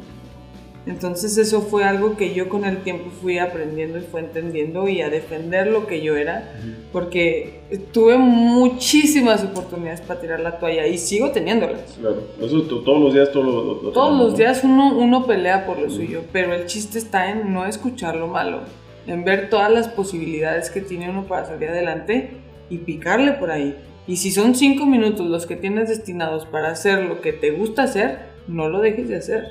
Entonces 0.88 1.38
eso 1.38 1.62
fue 1.62 1.84
algo 1.84 2.15
que 2.15 2.34
yo 2.34 2.48
con 2.48 2.63
el 2.63 2.77
tiempo 2.77 3.10
fui 3.22 3.39
aprendiendo 3.39 3.98
y 3.98 4.01
fue 4.01 4.22
entendiendo 4.22 4.88
y 4.88 5.01
a 5.01 5.10
defender 5.10 5.67
lo 5.67 5.86
que 5.86 6.01
yo 6.01 6.15
era, 6.15 6.53
porque 6.94 7.60
tuve 7.91 8.17
muchísimas 8.17 9.44
oportunidades 9.44 10.00
para 10.00 10.22
tirar 10.22 10.39
la 10.39 10.60
toalla 10.60 10.88
y 10.88 10.98
sigo 10.98 11.32
teniéndolas. 11.32 11.98
Claro, 12.00 12.24
eso 12.41 12.62
todos 12.62 13.01
los 13.01 13.13
días, 13.13 13.32
todos 13.34 13.94
Todos 13.94 14.17
los 14.17 14.38
días 14.38 14.63
uno, 14.63 14.98
uno 14.98 15.25
pelea 15.25 15.65
por 15.65 15.77
lo 15.77 15.89
suyo, 15.89 16.22
pero 16.32 16.53
el 16.53 16.65
chiste 16.67 16.98
está 17.00 17.32
en 17.32 17.53
no 17.53 17.65
escuchar 17.65 18.15
lo 18.15 18.27
malo, 18.27 18.62
en 19.08 19.25
ver 19.25 19.50
todas 19.50 19.70
las 19.70 19.89
posibilidades 19.89 20.70
que 20.70 20.79
tiene 20.79 21.10
uno 21.10 21.25
para 21.25 21.48
salir 21.48 21.67
adelante 21.67 22.32
y 22.70 22.77
picarle 22.77 23.34
por 23.34 23.51
ahí 23.51 23.75
Y 24.08 24.18
si 24.18 24.32
son 24.32 24.56
cinco 24.56 24.86
minutos 24.86 25.28
los 25.28 25.46
que 25.46 25.58
tienes 25.58 25.90
destinados 25.90 26.46
para 26.46 26.72
hacer 26.72 27.04
lo 27.04 27.22
que 27.22 27.34
te 27.34 27.52
gusta 27.52 27.84
hacer, 27.84 28.20
no 28.48 28.70
lo 28.70 28.80
dejes 28.80 29.10
de 29.10 29.18
hacer. 29.18 29.44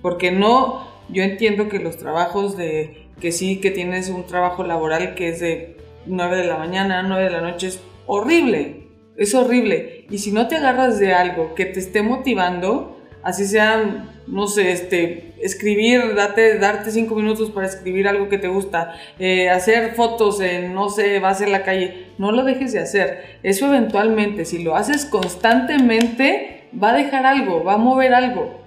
Porque 0.00 0.32
no, 0.32 0.88
yo 1.10 1.22
entiendo 1.22 1.68
que 1.68 1.78
los 1.78 1.98
trabajos 1.98 2.56
de, 2.56 3.08
que 3.20 3.32
sí, 3.32 3.60
que 3.60 3.70
tienes 3.70 4.08
un 4.08 4.24
trabajo 4.24 4.64
laboral 4.64 5.14
que 5.14 5.28
es 5.28 5.40
de 5.40 5.76
9 6.06 6.38
de 6.38 6.46
la 6.46 6.56
mañana, 6.56 7.02
9 7.02 7.24
de 7.24 7.30
la 7.30 7.42
noche, 7.42 7.68
es 7.68 7.80
horrible, 8.06 8.88
es 9.16 9.34
horrible. 9.34 10.06
Y 10.10 10.18
si 10.18 10.32
no 10.32 10.48
te 10.48 10.56
agarras 10.56 10.98
de 10.98 11.12
algo 11.12 11.54
que 11.54 11.66
te 11.66 11.78
esté 11.78 12.02
motivando, 12.02 12.98
así 13.22 13.46
sea, 13.46 14.08
no 14.26 14.46
sé, 14.46 14.72
este, 14.72 15.34
escribir, 15.40 16.14
date, 16.14 16.58
darte 16.58 16.90
cinco 16.90 17.14
minutos 17.14 17.50
para 17.50 17.66
escribir 17.66 18.08
algo 18.08 18.28
que 18.28 18.38
te 18.38 18.48
gusta, 18.48 18.94
eh, 19.18 19.50
hacer 19.50 19.94
fotos 19.94 20.40
en, 20.40 20.74
no 20.74 20.88
sé, 20.88 21.18
vas 21.18 21.40
en 21.40 21.52
la 21.52 21.62
calle, 21.62 22.06
no 22.18 22.32
lo 22.32 22.44
dejes 22.44 22.72
de 22.72 22.80
hacer. 22.80 23.38
Eso 23.42 23.66
eventualmente, 23.66 24.44
si 24.44 24.62
lo 24.62 24.76
haces 24.76 25.04
constantemente, 25.04 26.68
va 26.80 26.90
a 26.90 26.96
dejar 26.96 27.26
algo, 27.26 27.64
va 27.64 27.74
a 27.74 27.78
mover 27.78 28.14
algo. 28.14 28.60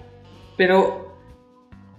Pero 0.56 1.16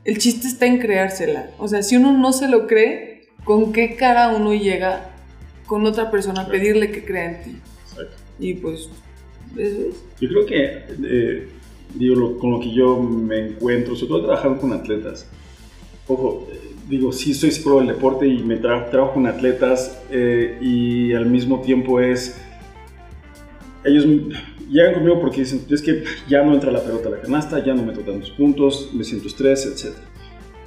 el 0.04 0.18
chiste 0.18 0.48
está 0.48 0.66
en 0.66 0.80
creársela. 0.80 1.52
O 1.58 1.68
sea, 1.68 1.84
si 1.84 1.98
uno 1.98 2.14
no 2.14 2.32
se 2.32 2.48
lo 2.48 2.68
cree, 2.68 3.28
¿con 3.44 3.74
qué 3.74 3.96
cara 3.96 4.30
uno 4.30 4.54
llega 4.54 5.12
con 5.66 5.86
otra 5.86 6.10
persona 6.12 6.44
a 6.44 6.48
pedirle 6.48 6.92
que 6.92 7.04
crea 7.04 7.26
en 7.26 7.44
ti? 7.44 7.62
Y 8.40 8.54
pues, 8.56 8.90
eso 9.58 9.90
es. 9.90 10.04
Yo 10.22 10.30
creo 10.30 10.46
que, 10.46 10.84
eh, 11.04 11.48
digo, 11.94 12.38
con 12.38 12.52
lo 12.52 12.60
que 12.60 12.72
yo 12.72 13.00
me 13.02 13.48
encuentro, 13.48 13.96
sobre 13.96 14.10
todo 14.10 14.26
trabajando 14.26 14.60
con 14.60 14.74
atletas. 14.74 15.28
Ojo, 16.08 16.48
eh, 16.52 16.68
digo, 16.90 17.12
sí 17.12 17.34
soy 17.34 17.52
psicólogo 17.52 17.82
del 17.82 17.96
deporte 17.96 18.28
y 18.28 18.44
me 18.44 18.58
trabajo 18.58 19.14
con 19.14 19.28
atletas 19.28 20.00
eh, 20.10 20.58
y 20.62 21.14
al 21.14 21.26
mismo 21.26 21.62
tiempo 21.62 22.00
es, 22.00 22.40
ellos 23.84 24.06
llegan 24.70 24.94
conmigo 24.96 25.20
porque 25.20 25.42
dicen, 25.42 25.66
es 25.70 25.82
que 25.82 26.04
ya 26.28 26.44
no 26.44 26.54
entra 26.54 26.72
la 26.72 26.82
pelota 26.82 27.10
a 27.10 27.12
la 27.12 27.22
canasta, 27.22 27.64
ya 27.64 27.74
no 27.74 27.84
meto 27.84 28.02
tantos 28.02 28.32
puntos, 28.32 28.90
me 28.94 29.04
siento 29.04 29.28
estrés, 29.28 29.66
etc. 29.66 29.96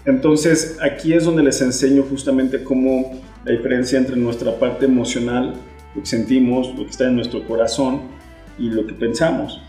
Entonces 0.07 0.79
aquí 0.83 1.12
es 1.12 1.25
donde 1.25 1.43
les 1.43 1.61
enseño 1.61 2.03
justamente 2.03 2.65
cómo 2.65 3.21
la 3.45 3.53
diferencia 3.53 3.99
entre 3.99 4.17
nuestra 4.17 4.59
parte 4.59 4.87
emocional, 4.87 5.55
lo 5.95 6.03
que 6.03 6.07
sentimos, 6.07 6.69
lo 6.77 6.85
que 6.85 6.91
está 6.91 7.09
en 7.09 7.17
nuestro 7.17 7.47
corazón 7.47 8.03
y 8.59 8.71
lo 8.71 8.87
que 8.87 8.95
pensamos. 8.95 9.61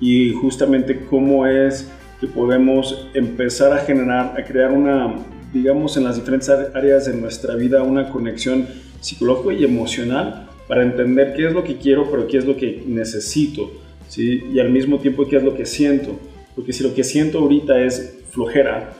Y 0.00 0.32
justamente 0.32 1.06
cómo 1.08 1.46
es 1.46 1.90
que 2.20 2.26
podemos 2.26 3.08
empezar 3.14 3.72
a 3.72 3.78
generar, 3.78 4.34
a 4.38 4.44
crear 4.44 4.72
una, 4.72 5.14
digamos, 5.52 5.96
en 5.96 6.04
las 6.04 6.16
diferentes 6.16 6.48
áreas 6.48 7.06
de 7.06 7.14
nuestra 7.14 7.54
vida, 7.54 7.82
una 7.82 8.10
conexión 8.10 8.66
psicológica 9.00 9.52
y 9.54 9.64
emocional 9.64 10.48
para 10.66 10.82
entender 10.82 11.34
qué 11.34 11.46
es 11.46 11.52
lo 11.52 11.64
que 11.64 11.76
quiero, 11.76 12.10
pero 12.10 12.26
qué 12.26 12.38
es 12.38 12.44
lo 12.44 12.56
que 12.56 12.82
necesito, 12.86 13.70
¿sí? 14.08 14.44
Y 14.52 14.58
al 14.60 14.70
mismo 14.70 14.98
tiempo 14.98 15.26
qué 15.26 15.36
es 15.36 15.42
lo 15.42 15.54
que 15.54 15.64
siento. 15.64 16.18
Porque 16.54 16.72
si 16.72 16.82
lo 16.82 16.94
que 16.94 17.04
siento 17.04 17.38
ahorita 17.38 17.80
es 17.80 18.18
flojera 18.30 18.92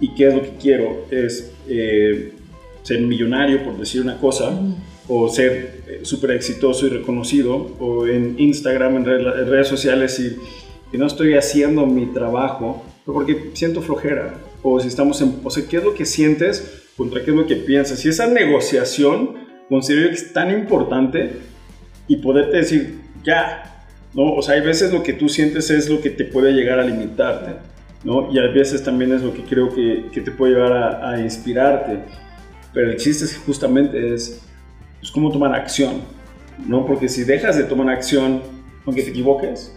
y 0.00 0.14
qué 0.14 0.28
es 0.28 0.34
lo 0.34 0.42
que 0.42 0.52
quiero 0.60 1.04
es 1.10 1.52
eh, 1.68 2.32
ser 2.82 3.00
millonario, 3.00 3.64
por 3.64 3.76
decir 3.76 4.00
una 4.00 4.18
cosa, 4.18 4.58
o 5.08 5.28
ser 5.28 5.82
eh, 5.86 6.00
súper 6.02 6.32
exitoso 6.32 6.86
y 6.86 6.90
reconocido, 6.90 7.54
o 7.78 8.06
en 8.06 8.34
Instagram, 8.38 8.96
en, 8.96 9.04
redes 9.04 9.68
sociales 9.68 10.18
y, 10.18 10.36
y, 10.94 10.98
no 10.98 11.06
estoy 11.06 11.34
haciendo 11.34 11.86
mi 11.86 12.06
trabajo, 12.06 12.84
porque 13.04 13.50
siento 13.54 13.82
flojera, 13.82 14.34
o 14.62 14.80
si 14.80 14.88
estamos 14.88 15.20
en, 15.22 15.40
o 15.44 15.50
sea, 15.50 15.64
¿qué 15.68 15.76
es 15.76 15.84
lo 15.84 15.94
que 15.94 16.04
sientes 16.04 16.84
contra 16.96 17.22
qué 17.24 17.30
es 17.30 17.36
lo 17.36 17.46
que 17.46 17.56
piensas? 17.56 18.04
Y 18.04 18.08
esa 18.08 18.26
negociación 18.26 19.36
considero 19.68 20.08
que 20.08 20.14
es 20.14 20.32
tan 20.32 20.50
importante 20.50 21.32
y 22.08 22.16
poderte 22.16 22.56
decir, 22.58 23.00
ya, 23.24 23.84
¿no? 24.14 24.32
O 24.32 24.42
sea, 24.42 24.54
hay 24.54 24.60
veces 24.60 24.92
lo 24.92 25.02
que 25.02 25.12
tú 25.12 25.28
sientes 25.28 25.70
es 25.70 25.88
lo 25.88 26.00
que 26.00 26.10
te 26.10 26.24
puede 26.24 26.52
llegar 26.52 26.78
a 26.78 26.84
limitarte, 26.84 27.52
¿no? 28.04 28.32
Y 28.32 28.38
a 28.38 28.46
veces 28.48 28.82
también 28.82 29.12
es 29.12 29.22
lo 29.22 29.34
que 29.34 29.42
creo 29.42 29.74
que, 29.74 30.06
que 30.12 30.20
te 30.20 30.30
puede 30.30 30.54
llegar 30.54 30.72
a, 30.72 31.10
a, 31.10 31.20
inspirarte. 31.20 32.00
Pero 32.72 32.90
el 32.90 32.96
chiste 32.96 33.24
es 33.24 33.36
justamente 33.38 34.14
es 34.14 34.45
pues, 35.00 35.10
cómo 35.10 35.30
tomar 35.30 35.54
acción, 35.54 36.02
¿no? 36.66 36.86
Porque 36.86 37.08
si 37.08 37.24
dejas 37.24 37.56
de 37.56 37.64
tomar 37.64 37.88
acción, 37.90 38.42
aunque 38.84 39.02
te 39.02 39.10
equivoques, 39.10 39.72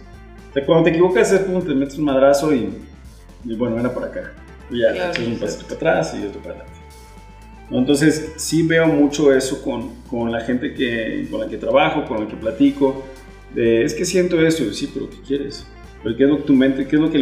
cuando 0.66 0.84
te 0.84 0.90
equivocas 0.90 1.32
es 1.32 1.40
como 1.40 1.60
te 1.62 1.74
metes 1.74 1.96
un 1.98 2.04
madrazo 2.04 2.52
y, 2.52 2.70
y 3.44 3.54
bueno, 3.54 3.76
ven 3.76 3.90
por 3.90 4.04
acá. 4.04 4.32
Y 4.70 4.80
ya, 4.80 4.92
claro, 4.92 5.24
un 5.26 5.38
pasito 5.38 5.64
para 5.64 5.74
atrás 5.76 6.16
y 6.20 6.26
otro 6.26 6.40
para 6.40 6.54
adelante. 6.54 6.80
Entonces, 7.70 8.32
sí 8.36 8.62
veo 8.64 8.86
mucho 8.86 9.32
eso 9.32 9.62
con, 9.62 9.94
con, 10.08 10.32
la 10.32 10.40
gente 10.40 10.74
que, 10.74 11.28
con 11.30 11.40
la 11.40 11.48
que 11.48 11.56
trabajo, 11.56 12.04
con 12.04 12.24
la 12.24 12.28
que 12.28 12.36
platico. 12.36 13.04
De, 13.54 13.84
es 13.84 13.94
que 13.94 14.04
siento 14.04 14.40
eso, 14.40 14.72
sí, 14.72 14.90
pero 14.92 15.08
¿qué 15.08 15.18
quieres? 15.26 15.66
¿Pero 16.02 16.16
¿Qué 16.16 16.24
es 16.24 16.30
lo 16.30 16.38
que 16.38 16.42
tu 16.44 16.54
mente, 16.54 16.86
qué 16.86 16.96
es 16.96 17.02
lo 17.02 17.10
que 17.10 17.18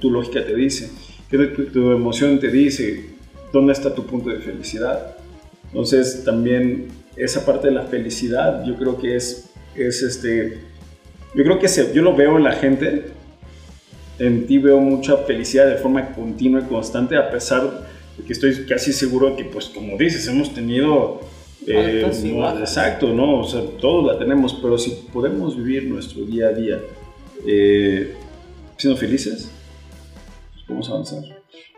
tu 0.00 0.10
lógica 0.10 0.44
te 0.44 0.54
dice? 0.54 0.90
¿Qué 1.30 1.36
es 1.36 1.42
lo 1.42 1.56
que 1.56 1.62
tu 1.64 1.92
emoción 1.92 2.40
te 2.40 2.48
dice? 2.48 3.10
¿Dónde 3.52 3.72
está 3.72 3.94
tu 3.94 4.04
punto 4.04 4.30
de 4.30 4.40
felicidad? 4.40 5.16
Entonces, 5.66 6.24
también 6.24 6.88
esa 7.16 7.44
parte 7.44 7.68
de 7.68 7.74
la 7.74 7.84
felicidad, 7.84 8.64
yo 8.64 8.76
creo 8.76 8.98
que 8.98 9.16
es, 9.16 9.50
es 9.74 10.02
este, 10.02 10.58
yo 11.34 11.44
creo 11.44 11.58
que 11.58 11.68
se, 11.68 11.92
yo 11.92 12.02
lo 12.02 12.14
veo 12.14 12.36
en 12.36 12.44
la 12.44 12.52
gente, 12.52 13.06
en 14.18 14.46
ti 14.46 14.58
veo 14.58 14.78
mucha 14.78 15.16
felicidad 15.18 15.66
de 15.66 15.76
forma 15.76 16.12
continua 16.12 16.60
y 16.60 16.64
constante, 16.64 17.16
a 17.16 17.30
pesar 17.30 17.88
que 18.26 18.32
estoy 18.32 18.64
casi 18.66 18.92
seguro 18.92 19.36
que, 19.36 19.44
pues, 19.44 19.66
como 19.66 19.96
dices, 19.96 20.26
hemos 20.28 20.54
tenido... 20.54 21.20
Eh, 21.66 22.04
exacto, 22.60 23.14
¿no? 23.14 23.40
O 23.40 23.44
sea, 23.44 23.62
todos 23.80 24.04
la 24.04 24.18
tenemos, 24.18 24.52
pero 24.60 24.76
si 24.76 24.90
podemos 25.12 25.56
vivir 25.56 25.84
nuestro 25.84 26.22
día 26.26 26.48
a 26.48 26.52
día 26.52 26.78
eh, 27.46 28.14
siendo 28.76 28.98
felices, 28.98 29.50
pues 30.52 30.64
podemos 30.66 30.90
avanzar. 30.90 31.24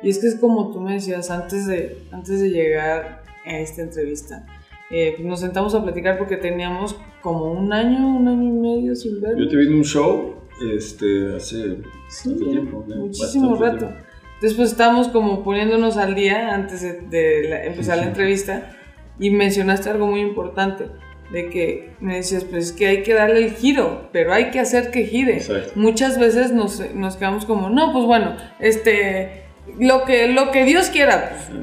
Y 0.02 0.10
es 0.10 0.18
que 0.18 0.26
es 0.26 0.34
como 0.36 0.72
tú 0.72 0.80
me 0.80 0.94
decías 0.94 1.30
antes 1.30 1.66
de, 1.66 1.98
antes 2.10 2.40
de 2.40 2.50
llegar 2.50 3.22
a 3.44 3.58
esta 3.58 3.82
entrevista, 3.82 4.44
eh, 4.90 5.14
pues 5.16 5.26
nos 5.26 5.40
sentamos 5.40 5.74
a 5.74 5.82
platicar 5.82 6.18
porque 6.18 6.36
teníamos 6.36 6.96
como 7.20 7.52
un 7.52 7.72
año, 7.72 8.16
un 8.16 8.28
año 8.28 8.44
y 8.44 8.52
medio 8.52 8.94
sin 8.94 9.20
ver. 9.20 9.36
Yo 9.36 9.48
te 9.48 9.56
vi 9.56 9.66
en 9.66 9.74
un 9.74 9.84
show 9.84 10.36
este, 10.76 11.34
hace 11.34 11.78
sí, 12.08 12.36
tiempo. 12.36 12.84
Muchísimo 12.86 13.56
rato. 13.56 13.86
Tiempo. 13.86 14.06
Después 14.40 14.70
estábamos 14.70 15.08
como 15.08 15.42
poniéndonos 15.42 15.96
al 15.96 16.14
día 16.14 16.54
antes 16.54 16.82
de, 16.82 17.66
empezar 17.66 17.98
la 17.98 18.04
entrevista 18.04 18.76
y 19.18 19.30
mencionaste 19.30 19.88
algo 19.88 20.06
muy 20.06 20.20
importante, 20.20 20.88
de 21.32 21.48
que 21.48 21.94
me 22.00 22.16
decías, 22.16 22.44
pues 22.44 22.66
es 22.66 22.72
que 22.72 22.86
hay 22.86 23.02
que 23.02 23.14
darle 23.14 23.46
el 23.46 23.52
giro, 23.52 24.10
pero 24.12 24.34
hay 24.34 24.50
que 24.50 24.60
hacer 24.60 24.90
que 24.90 25.04
gire. 25.04 25.42
Muchas 25.74 26.18
veces 26.18 26.52
nos, 26.52 26.82
nos, 26.94 27.16
quedamos 27.16 27.46
como, 27.46 27.70
no, 27.70 27.92
pues 27.92 28.04
bueno, 28.04 28.36
este, 28.60 29.44
lo 29.80 30.04
que, 30.04 30.28
lo 30.28 30.50
que 30.50 30.64
Dios 30.64 30.90
quiera, 30.90 31.30
pues, 31.30 31.58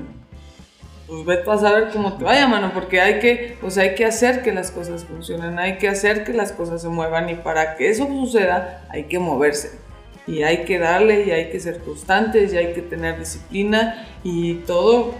pues 1.13 1.25
vete 1.25 1.51
a 1.51 1.57
saber 1.59 1.89
cómo 1.93 2.17
te 2.17 2.23
vaya, 2.23 2.47
mano, 2.47 2.71
porque 2.73 2.99
hay 2.99 3.19
que, 3.19 3.55
pues 3.61 3.77
hay 3.77 3.93
que 3.93 4.03
hacer 4.03 4.41
que 4.41 4.51
las 4.51 4.71
cosas 4.71 5.05
funcionen, 5.05 5.59
hay 5.59 5.77
que 5.77 5.87
hacer 5.87 6.23
que 6.23 6.33
las 6.33 6.51
cosas 6.51 6.81
se 6.81 6.89
muevan 6.89 7.29
y 7.29 7.35
para 7.35 7.75
que 7.75 7.89
eso 7.89 8.07
suceda 8.07 8.83
hay 8.89 9.03
que 9.03 9.19
moverse 9.19 9.77
y 10.25 10.41
hay 10.41 10.65
que 10.65 10.79
darle 10.79 11.23
y 11.25 11.29
hay 11.29 11.51
que 11.51 11.59
ser 11.59 11.79
constantes 11.79 12.51
y 12.51 12.57
hay 12.57 12.73
que 12.73 12.81
tener 12.81 13.19
disciplina 13.19 14.07
y 14.23 14.55
todo, 14.65 15.13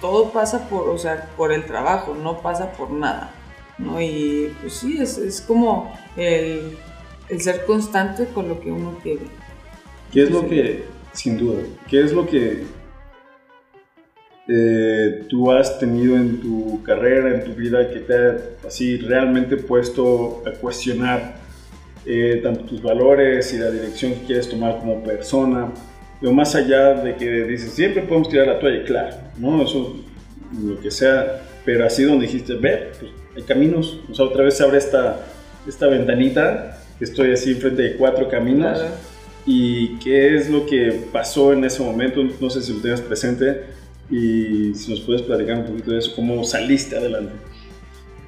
todo 0.00 0.30
pasa 0.30 0.68
por, 0.68 0.88
o 0.88 0.98
sea, 0.98 1.30
por 1.36 1.52
el 1.52 1.64
trabajo, 1.64 2.14
no 2.14 2.42
pasa 2.42 2.70
por 2.72 2.92
nada. 2.92 3.32
¿no? 3.78 4.00
Y 4.00 4.54
pues 4.60 4.74
sí, 4.74 4.98
es, 5.00 5.18
es 5.18 5.40
como 5.40 5.92
el, 6.16 6.76
el, 7.28 7.40
ser 7.40 7.64
constante 7.64 8.26
con 8.26 8.48
lo 8.48 8.60
que 8.60 8.70
uno 8.70 8.96
quiere. 9.02 9.22
¿Qué 10.12 10.22
es 10.22 10.30
lo 10.30 10.46
que, 10.48 10.84
sin 11.12 11.38
duda, 11.38 11.62
qué 11.88 12.04
es 12.04 12.12
lo 12.12 12.24
que 12.26 12.66
eh, 14.48 15.24
tú 15.28 15.50
has 15.52 15.78
tenido 15.78 16.16
en 16.16 16.40
tu 16.40 16.82
carrera, 16.82 17.34
en 17.34 17.44
tu 17.44 17.52
vida, 17.52 17.88
que 17.90 18.00
te 18.00 18.14
ha 18.14 18.36
así 18.66 18.96
realmente 18.98 19.56
puesto 19.56 20.42
a 20.46 20.52
cuestionar 20.52 21.36
eh, 22.06 22.40
tanto 22.42 22.64
tus 22.64 22.82
valores 22.82 23.52
y 23.52 23.58
la 23.58 23.70
dirección 23.70 24.14
que 24.14 24.26
quieres 24.26 24.48
tomar 24.48 24.78
como 24.78 25.02
persona. 25.02 25.72
Pero 26.20 26.32
más 26.32 26.54
allá 26.54 26.94
de 26.94 27.16
que 27.16 27.44
dices, 27.44 27.72
siempre 27.72 28.02
podemos 28.02 28.28
tirar 28.28 28.46
la 28.46 28.58
toalla, 28.58 28.84
claro, 28.84 29.16
¿no? 29.38 29.62
Eso, 29.62 29.96
lo 30.62 30.80
que 30.80 30.90
sea, 30.90 31.42
pero 31.64 31.86
así 31.86 32.02
donde 32.02 32.26
dijiste, 32.26 32.54
ve, 32.54 32.90
pues 32.98 33.12
hay 33.36 33.42
caminos, 33.42 34.00
o 34.10 34.14
sea, 34.14 34.26
otra 34.26 34.44
vez 34.44 34.56
se 34.56 34.64
abre 34.64 34.78
esta, 34.78 35.26
esta 35.66 35.86
ventanita, 35.86 36.78
estoy 37.00 37.32
así 37.32 37.54
frente 37.54 37.82
de 37.82 37.96
cuatro 37.96 38.28
caminos. 38.28 38.82
¿Y 39.46 39.98
qué 39.98 40.36
es 40.36 40.50
lo 40.50 40.66
que 40.66 41.00
pasó 41.12 41.52
en 41.52 41.64
ese 41.64 41.82
momento? 41.82 42.22
No 42.40 42.50
sé 42.50 42.60
si 42.60 42.74
lo 42.74 42.80
tienes 42.80 43.00
presente 43.00 43.62
y 44.10 44.74
si 44.74 44.90
nos 44.90 45.00
puedes 45.00 45.22
platicar 45.22 45.58
un 45.58 45.64
poquito 45.66 45.92
de 45.92 45.98
eso, 45.98 46.12
cómo 46.16 46.42
saliste 46.44 46.96
adelante. 46.96 47.32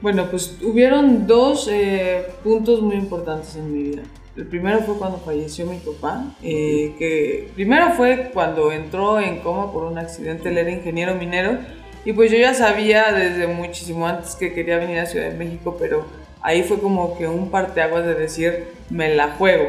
Bueno, 0.01 0.27
pues 0.31 0.59
hubieron 0.63 1.27
dos 1.27 1.69
eh, 1.71 2.27
puntos 2.43 2.81
muy 2.83 2.97
importantes 2.97 3.57
en 3.57 3.73
mi 3.73 3.83
vida. 3.91 4.03
El 4.37 4.47
primero 4.47 4.81
fue 4.81 4.97
cuando 4.97 5.19
falleció 5.19 5.67
mi 5.67 5.77
papá, 5.77 6.35
eh, 6.43 6.95
que 6.99 7.51
primero 7.55 7.91
fue 7.91 8.31
cuando 8.33 8.73
entró 8.73 9.21
en 9.21 9.41
coma 9.41 9.73
por 9.73 9.85
un 9.85 9.99
accidente, 9.99 10.49
él 10.49 10.59
era 10.59 10.71
ingeniero 10.71 11.15
minero, 11.15 11.59
y 12.05 12.13
pues 12.15 12.33
yo 12.33 12.39
ya 12.39 12.55
sabía 12.55 13.13
desde 13.13 13.47
muchísimo 13.47 14.07
antes 14.07 14.35
que 14.35 14.53
quería 14.55 14.79
venir 14.79 14.99
a 14.99 15.07
Ciudad 15.07 15.31
de 15.31 15.37
México, 15.37 15.77
pero 15.79 16.05
ahí 16.41 16.63
fue 16.63 16.79
como 16.81 17.17
que 17.17 17.29
un 17.29 17.51
parteaguas 17.51 18.05
de 18.07 18.15
decir, 18.15 18.65
me 18.91 19.15
la 19.15 19.33
juego. 19.33 19.67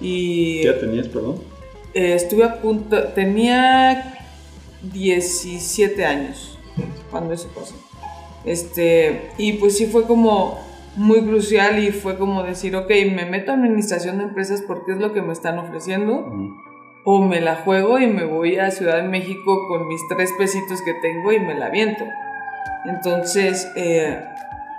Y 0.00 0.60
¿Qué 0.60 0.68
edad 0.68 0.80
tenías, 0.80 1.08
perdón? 1.08 1.40
eh, 1.94 2.14
estuve 2.14 2.44
a 2.44 2.60
punto, 2.60 3.02
tenía 3.14 4.15
17 4.92 6.04
años 6.04 6.58
cuando 7.10 7.32
eso 7.32 7.48
pasó. 7.54 7.74
Este, 8.44 9.30
y 9.38 9.54
pues 9.54 9.76
sí 9.76 9.86
fue 9.86 10.06
como 10.06 10.58
muy 10.96 11.22
crucial 11.22 11.78
y 11.78 11.92
fue 11.92 12.16
como 12.16 12.42
decir, 12.42 12.74
ok, 12.76 12.88
me 13.14 13.26
meto 13.26 13.50
a 13.50 13.54
administración 13.54 14.18
de 14.18 14.24
empresas 14.24 14.62
porque 14.66 14.92
es 14.92 14.98
lo 14.98 15.12
que 15.12 15.22
me 15.22 15.32
están 15.32 15.58
ofreciendo, 15.58 16.32
o 17.04 17.20
me 17.20 17.40
la 17.40 17.56
juego 17.56 17.98
y 17.98 18.06
me 18.06 18.24
voy 18.24 18.56
a 18.56 18.70
Ciudad 18.70 18.96
de 18.96 19.08
México 19.08 19.68
con 19.68 19.86
mis 19.88 20.00
tres 20.08 20.32
pesitos 20.38 20.80
que 20.82 20.94
tengo 20.94 21.32
y 21.32 21.40
me 21.40 21.54
la 21.54 21.70
viento. 21.70 22.04
Entonces, 22.84 23.70
eh, 23.76 24.24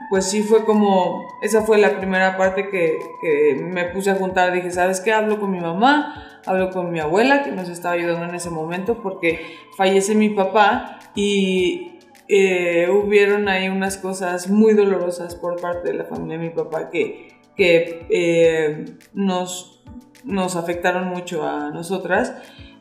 pues 0.10 0.26
sí 0.26 0.42
fue 0.42 0.66
como, 0.66 1.28
esa 1.42 1.62
fue 1.62 1.78
la 1.78 1.98
primera 1.98 2.38
parte 2.38 2.70
que, 2.70 3.00
que 3.22 3.56
me 3.64 3.86
puse 3.86 4.10
a 4.10 4.16
juntar. 4.16 4.54
Dije, 4.54 4.72
¿sabes 4.72 5.02
qué? 5.02 5.12
Hablo 5.12 5.40
con 5.40 5.52
mi 5.52 5.60
mamá, 5.60 6.37
hablo 6.48 6.72
con 6.72 6.92
mi 6.92 7.00
abuela, 7.00 7.44
que 7.44 7.52
nos 7.52 7.70
estaba 7.70 7.96
ayudando 7.96 8.26
en 8.26 8.36
ese 8.36 8.50
momento 8.50 9.02
porque 9.02 9.58
fallece 9.76 10.16
mi 10.16 10.30
papá 10.30 11.00
y 11.16 12.00
eh, 12.30 12.90
hubieron 12.90 13.48
ahí 13.48 13.70
unas 13.70 13.98
cosas 13.98 14.50
muy 14.50 14.74
dolorosas 14.74 15.36
por 15.36 15.62
parte 15.62 15.90
de 15.92 15.98
la 15.98 16.06
familia 16.06 16.38
de 16.38 16.44
mi 16.44 16.50
papá 16.50 16.90
que, 16.90 17.38
que 17.56 18.06
eh, 18.10 18.86
nos, 19.14 19.84
nos 20.24 20.56
afectaron 20.56 21.08
mucho 21.08 21.48
a 21.48 21.70
nosotras 21.72 22.34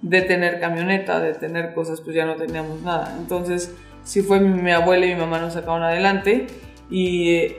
de 0.02 0.22
tener 0.22 0.60
camioneta, 0.60 1.20
de 1.20 1.34
tener 1.34 1.74
cosas, 1.74 2.00
pues 2.00 2.16
ya 2.16 2.26
no 2.26 2.36
teníamos 2.36 2.82
nada. 2.82 3.14
Entonces, 3.18 3.74
sí 4.02 4.22
fue 4.22 4.40
mi, 4.40 4.62
mi 4.62 4.72
abuela 4.72 5.06
y 5.06 5.14
mi 5.14 5.20
mamá 5.20 5.38
nos 5.38 5.54
sacaron 5.54 5.82
adelante 5.82 6.46
y, 6.90 7.54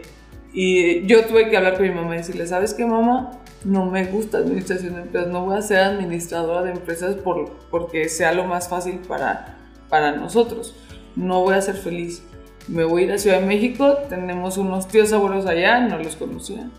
y 0.54 1.06
yo 1.06 1.26
tuve 1.26 1.50
que 1.50 1.58
hablar 1.58 1.78
con 1.78 1.84
mi 1.84 1.94
mamá 1.94 2.16
y 2.16 2.18
decirle, 2.20 2.48
¿sabes 2.48 2.74
qué, 2.74 2.86
mamá? 2.86 3.32
No 3.64 3.86
me 3.86 4.06
gusta 4.06 4.38
administración 4.38 4.96
de 4.96 5.02
empresas, 5.02 5.32
no 5.32 5.46
voy 5.46 5.58
a 5.58 5.62
ser 5.62 5.80
administradora 5.80 6.64
de 6.64 6.72
empresas 6.72 7.16
por, 7.16 7.52
porque 7.72 8.08
sea 8.08 8.32
lo 8.32 8.46
más 8.46 8.70
fácil 8.70 9.00
para, 9.08 9.58
para 9.90 10.12
nosotros. 10.12 10.76
No 11.16 11.42
voy 11.42 11.56
a 11.56 11.62
ser 11.62 11.76
feliz. 11.76 12.24
Me 12.68 12.84
voy 12.84 13.04
a 13.04 13.06
ir 13.06 13.12
a 13.14 13.18
Ciudad 13.18 13.40
de 13.40 13.46
México, 13.46 13.98
tenemos 14.10 14.58
unos 14.58 14.88
tíos 14.88 15.12
abuelos 15.14 15.46
allá, 15.46 15.80
no 15.80 15.98
los 15.98 16.16
conocía. 16.16 16.70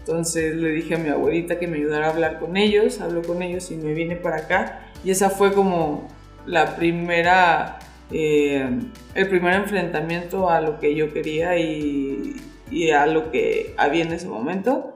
Entonces 0.00 0.56
le 0.56 0.70
dije 0.70 0.96
a 0.96 0.98
mi 0.98 1.08
abuelita 1.08 1.58
que 1.58 1.68
me 1.68 1.76
ayudara 1.76 2.08
a 2.08 2.10
hablar 2.10 2.40
con 2.40 2.56
ellos, 2.56 3.00
habló 3.00 3.22
con 3.22 3.42
ellos 3.42 3.70
y 3.70 3.76
me 3.76 3.94
vine 3.94 4.16
para 4.16 4.38
acá. 4.38 4.80
Y 5.04 5.10
esa 5.10 5.30
fue 5.30 5.52
como 5.52 6.08
la 6.46 6.74
primera, 6.76 7.78
eh, 8.10 8.68
el 9.14 9.28
primer 9.28 9.54
enfrentamiento 9.54 10.50
a 10.50 10.60
lo 10.60 10.80
que 10.80 10.94
yo 10.94 11.12
quería 11.12 11.58
y, 11.58 12.36
y 12.70 12.90
a 12.90 13.06
lo 13.06 13.30
que 13.30 13.74
había 13.76 14.02
en 14.02 14.12
ese 14.12 14.26
momento. 14.26 14.92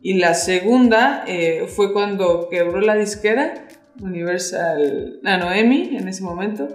Y 0.00 0.14
la 0.14 0.34
segunda 0.34 1.24
eh, 1.26 1.66
fue 1.68 1.92
cuando 1.92 2.48
quebró 2.48 2.80
la 2.80 2.94
disquera, 2.94 3.66
Universal, 4.00 5.20
a 5.24 5.36
Noemi 5.38 5.96
en 5.96 6.08
ese 6.08 6.22
momento. 6.22 6.68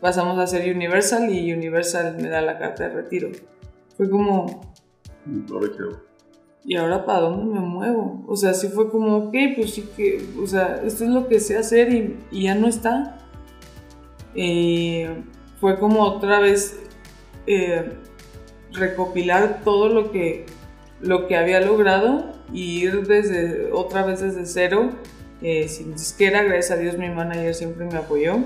Pasamos 0.00 0.38
a 0.38 0.46
ser 0.46 0.74
Universal 0.74 1.30
y 1.30 1.52
Universal 1.52 2.16
me 2.20 2.28
da 2.28 2.40
la 2.40 2.58
carta 2.58 2.88
de 2.88 2.94
retiro. 2.94 3.30
Fue 3.96 4.10
como, 4.10 4.74
Ahora. 5.50 5.68
¿y 6.64 6.76
ahora 6.76 7.04
para 7.04 7.20
dónde 7.20 7.54
me 7.54 7.60
muevo? 7.60 8.24
O 8.26 8.36
sea, 8.36 8.52
sí 8.54 8.68
fue 8.68 8.90
como, 8.90 9.16
ok, 9.16 9.34
pues 9.56 9.74
sí 9.74 9.88
que, 9.96 10.24
o 10.42 10.46
sea, 10.46 10.82
esto 10.84 11.04
es 11.04 11.10
lo 11.10 11.28
que 11.28 11.40
sé 11.40 11.56
hacer 11.56 11.92
y, 11.92 12.18
y 12.30 12.44
ya 12.44 12.54
no 12.54 12.66
está. 12.66 13.18
Y 14.34 15.04
fue 15.60 15.78
como 15.78 16.02
otra 16.02 16.40
vez 16.40 16.78
eh, 17.46 17.92
recopilar 18.72 19.60
todo 19.64 19.88
lo 19.88 20.10
que, 20.10 20.44
lo 21.00 21.26
que 21.26 21.36
había 21.36 21.60
logrado 21.60 22.33
y 22.52 22.82
ir 22.82 23.06
desde, 23.06 23.70
otra 23.72 24.04
vez 24.04 24.20
desde 24.20 24.46
cero, 24.46 24.90
eh, 25.42 25.68
sin 25.68 25.92
disquera, 25.92 26.42
gracias 26.42 26.72
a 26.72 26.80
Dios 26.80 26.96
mi 26.98 27.08
manager 27.08 27.54
siempre 27.54 27.86
me 27.86 27.96
apoyó. 27.96 28.38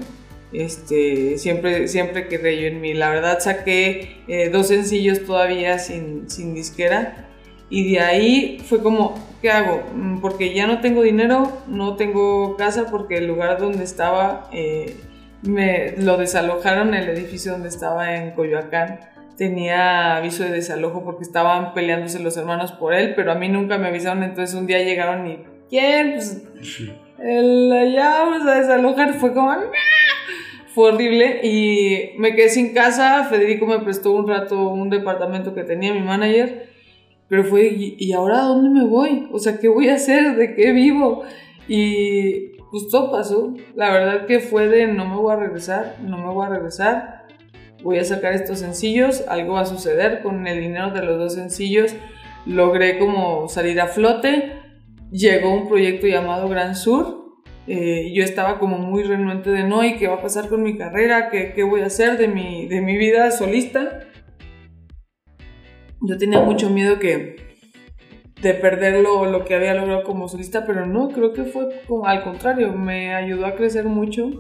Este, 0.53 1.37
siempre, 1.37 1.89
siempre 1.89 2.27
yo 2.31 2.67
en 2.67 2.81
mí. 2.81 2.95
La 2.95 3.11
verdad 3.11 3.39
saqué 3.41 4.23
eh, 4.29 4.49
dos 4.51 4.69
sencillos 4.69 5.25
todavía 5.25 5.79
sin, 5.79 6.31
sin 6.31 6.55
disquera 6.55 7.29
y 7.71 7.93
de 7.93 8.01
ahí 8.01 8.63
fue 8.65 8.83
como, 8.83 9.15
¿qué 9.43 9.51
hago? 9.51 9.83
Mm, 9.95 10.21
Porque 10.21 10.55
ya 10.55 10.67
no 10.67 10.81
tengo 10.81 11.03
dinero, 11.03 11.53
no 11.67 11.97
tengo 11.97 12.57
casa 12.57 12.87
porque 12.91 13.19
el 13.19 13.27
lugar 13.27 13.59
donde 13.59 13.85
estaba 13.85 14.49
eh, 14.53 14.97
me 15.43 15.93
lo 15.99 16.17
desalojaron, 16.17 16.95
el 16.95 17.09
edificio 17.11 17.53
donde 17.53 17.69
estaba 17.69 18.17
en 18.17 18.33
Coyoacán 18.33 19.01
tenía 19.39 20.17
aviso 20.17 20.43
de 20.43 20.51
desalojo 20.51 21.05
porque 21.05 21.23
estaban 21.23 21.73
peleándose 21.73 22.19
los 22.19 22.37
hermanos 22.37 22.73
por 22.73 22.93
él, 22.93 23.15
pero 23.15 23.33
a 23.33 23.37
mí 23.37 23.49
nunca 23.49 23.79
me 23.79 23.87
avisaron, 23.87 24.25
entonces 24.25 24.55
un 24.55 24.67
día 24.67 24.81
llegaron 24.81 25.27
y 25.27 25.39
¿quién? 25.71 26.15
Pues 26.15 26.43
el 27.19 27.73
allá 27.73 28.11
vamos 28.19 28.47
a 28.47 28.57
desalojar, 28.57 29.15
fue 29.15 29.33
como 29.33 29.55
¡No! 29.55 29.61
fue 30.75 30.93
horrible 30.93 31.41
y 31.43 32.19
me 32.19 32.35
quedé 32.35 32.49
sin 32.51 32.75
casa, 32.75 33.25
Federico 33.31 33.67
me 33.67 33.79
prestó 33.79 34.13
un 34.13 34.29
rato 34.29 34.69
un 34.69 34.91
departamento 34.91 35.55
que 35.55 35.65
tenía 35.65 35.95
mi 35.95 36.01
manager, 36.01 36.69
pero 37.29 37.45
fue, 37.45 37.69
¿y, 37.69 37.97
y 37.99 38.13
ahora 38.13 38.41
a 38.41 38.47
dónde 38.47 38.71
me 38.71 38.87
voy? 38.87 39.29
O 39.33 39.39
sea, 39.39 39.59
¿qué 39.59 39.69
voy 39.69 39.89
a 39.89 39.95
hacer? 39.95 40.37
¿De 40.37 40.55
qué 40.55 40.73
vivo? 40.73 41.23
Y 41.69 42.57
pues 42.71 42.89
todo 42.91 43.11
pasó, 43.11 43.55
la 43.75 43.91
verdad 43.91 44.27
que 44.27 44.41
fue 44.41 44.69
de 44.69 44.87
no 44.89 45.07
me 45.07 45.17
voy 45.17 45.33
a 45.33 45.37
regresar, 45.37 45.97
no 46.03 46.19
me 46.19 46.33
voy 46.33 46.47
a 46.47 46.51
regresar, 46.51 47.18
voy 47.83 47.99
a 47.99 48.05
sacar 48.05 48.33
estos 48.33 48.59
sencillos, 48.61 49.25
algo 49.29 49.55
va 49.55 49.61
a 49.61 49.67
suceder 49.67 50.23
con 50.23 50.47
el 50.47 50.61
dinero 50.61 50.91
de 50.91 51.03
los 51.03 51.19
dos 51.19 51.35
sencillos, 51.35 51.95
logré 52.47 52.99
como 52.99 53.49
salir 53.49 53.81
a 53.81 53.87
flote, 53.87 54.53
llegó 55.11 55.53
un 55.55 55.69
proyecto 55.69 56.07
llamado 56.07 56.49
Gran 56.49 56.75
Sur, 56.75 57.19
eh, 57.67 58.13
yo 58.15 58.25
estaba 58.25 58.59
como 58.59 58.79
muy 58.79 59.03
renuente 59.03 59.51
de 59.51 59.63
no, 59.63 59.85
¿y 59.85 59.97
qué 59.97 60.09
va 60.09 60.15
a 60.15 60.23
pasar 60.23 60.49
con 60.49 60.63
mi 60.63 60.79
carrera? 60.79 61.29
¿Qué, 61.31 61.53
qué 61.55 61.63
voy 61.63 61.83
a 61.83 61.87
hacer 61.87 62.17
de 62.17 62.27
mi, 62.27 62.67
de 62.67 62.81
mi 62.81 62.97
vida 62.97 63.31
solista? 63.31 64.01
Yo 66.01 66.17
tenía 66.17 66.41
mucho 66.41 66.71
miedo 66.71 66.99
que 66.99 67.37
de 68.41 68.55
perder 68.55 69.03
lo, 69.03 69.27
lo 69.27 69.45
que 69.45 69.55
había 69.55 69.75
logrado 69.75 70.03
como 70.05 70.29
solista, 70.29 70.65
pero 70.65 70.87
no, 70.87 71.09
creo 71.09 71.33
que 71.33 71.45
fue 71.45 71.69
al 72.05 72.23
contrario, 72.23 72.73
me 72.73 73.15
ayudó 73.15 73.47
a 73.47 73.55
crecer 73.55 73.85
mucho, 73.85 74.31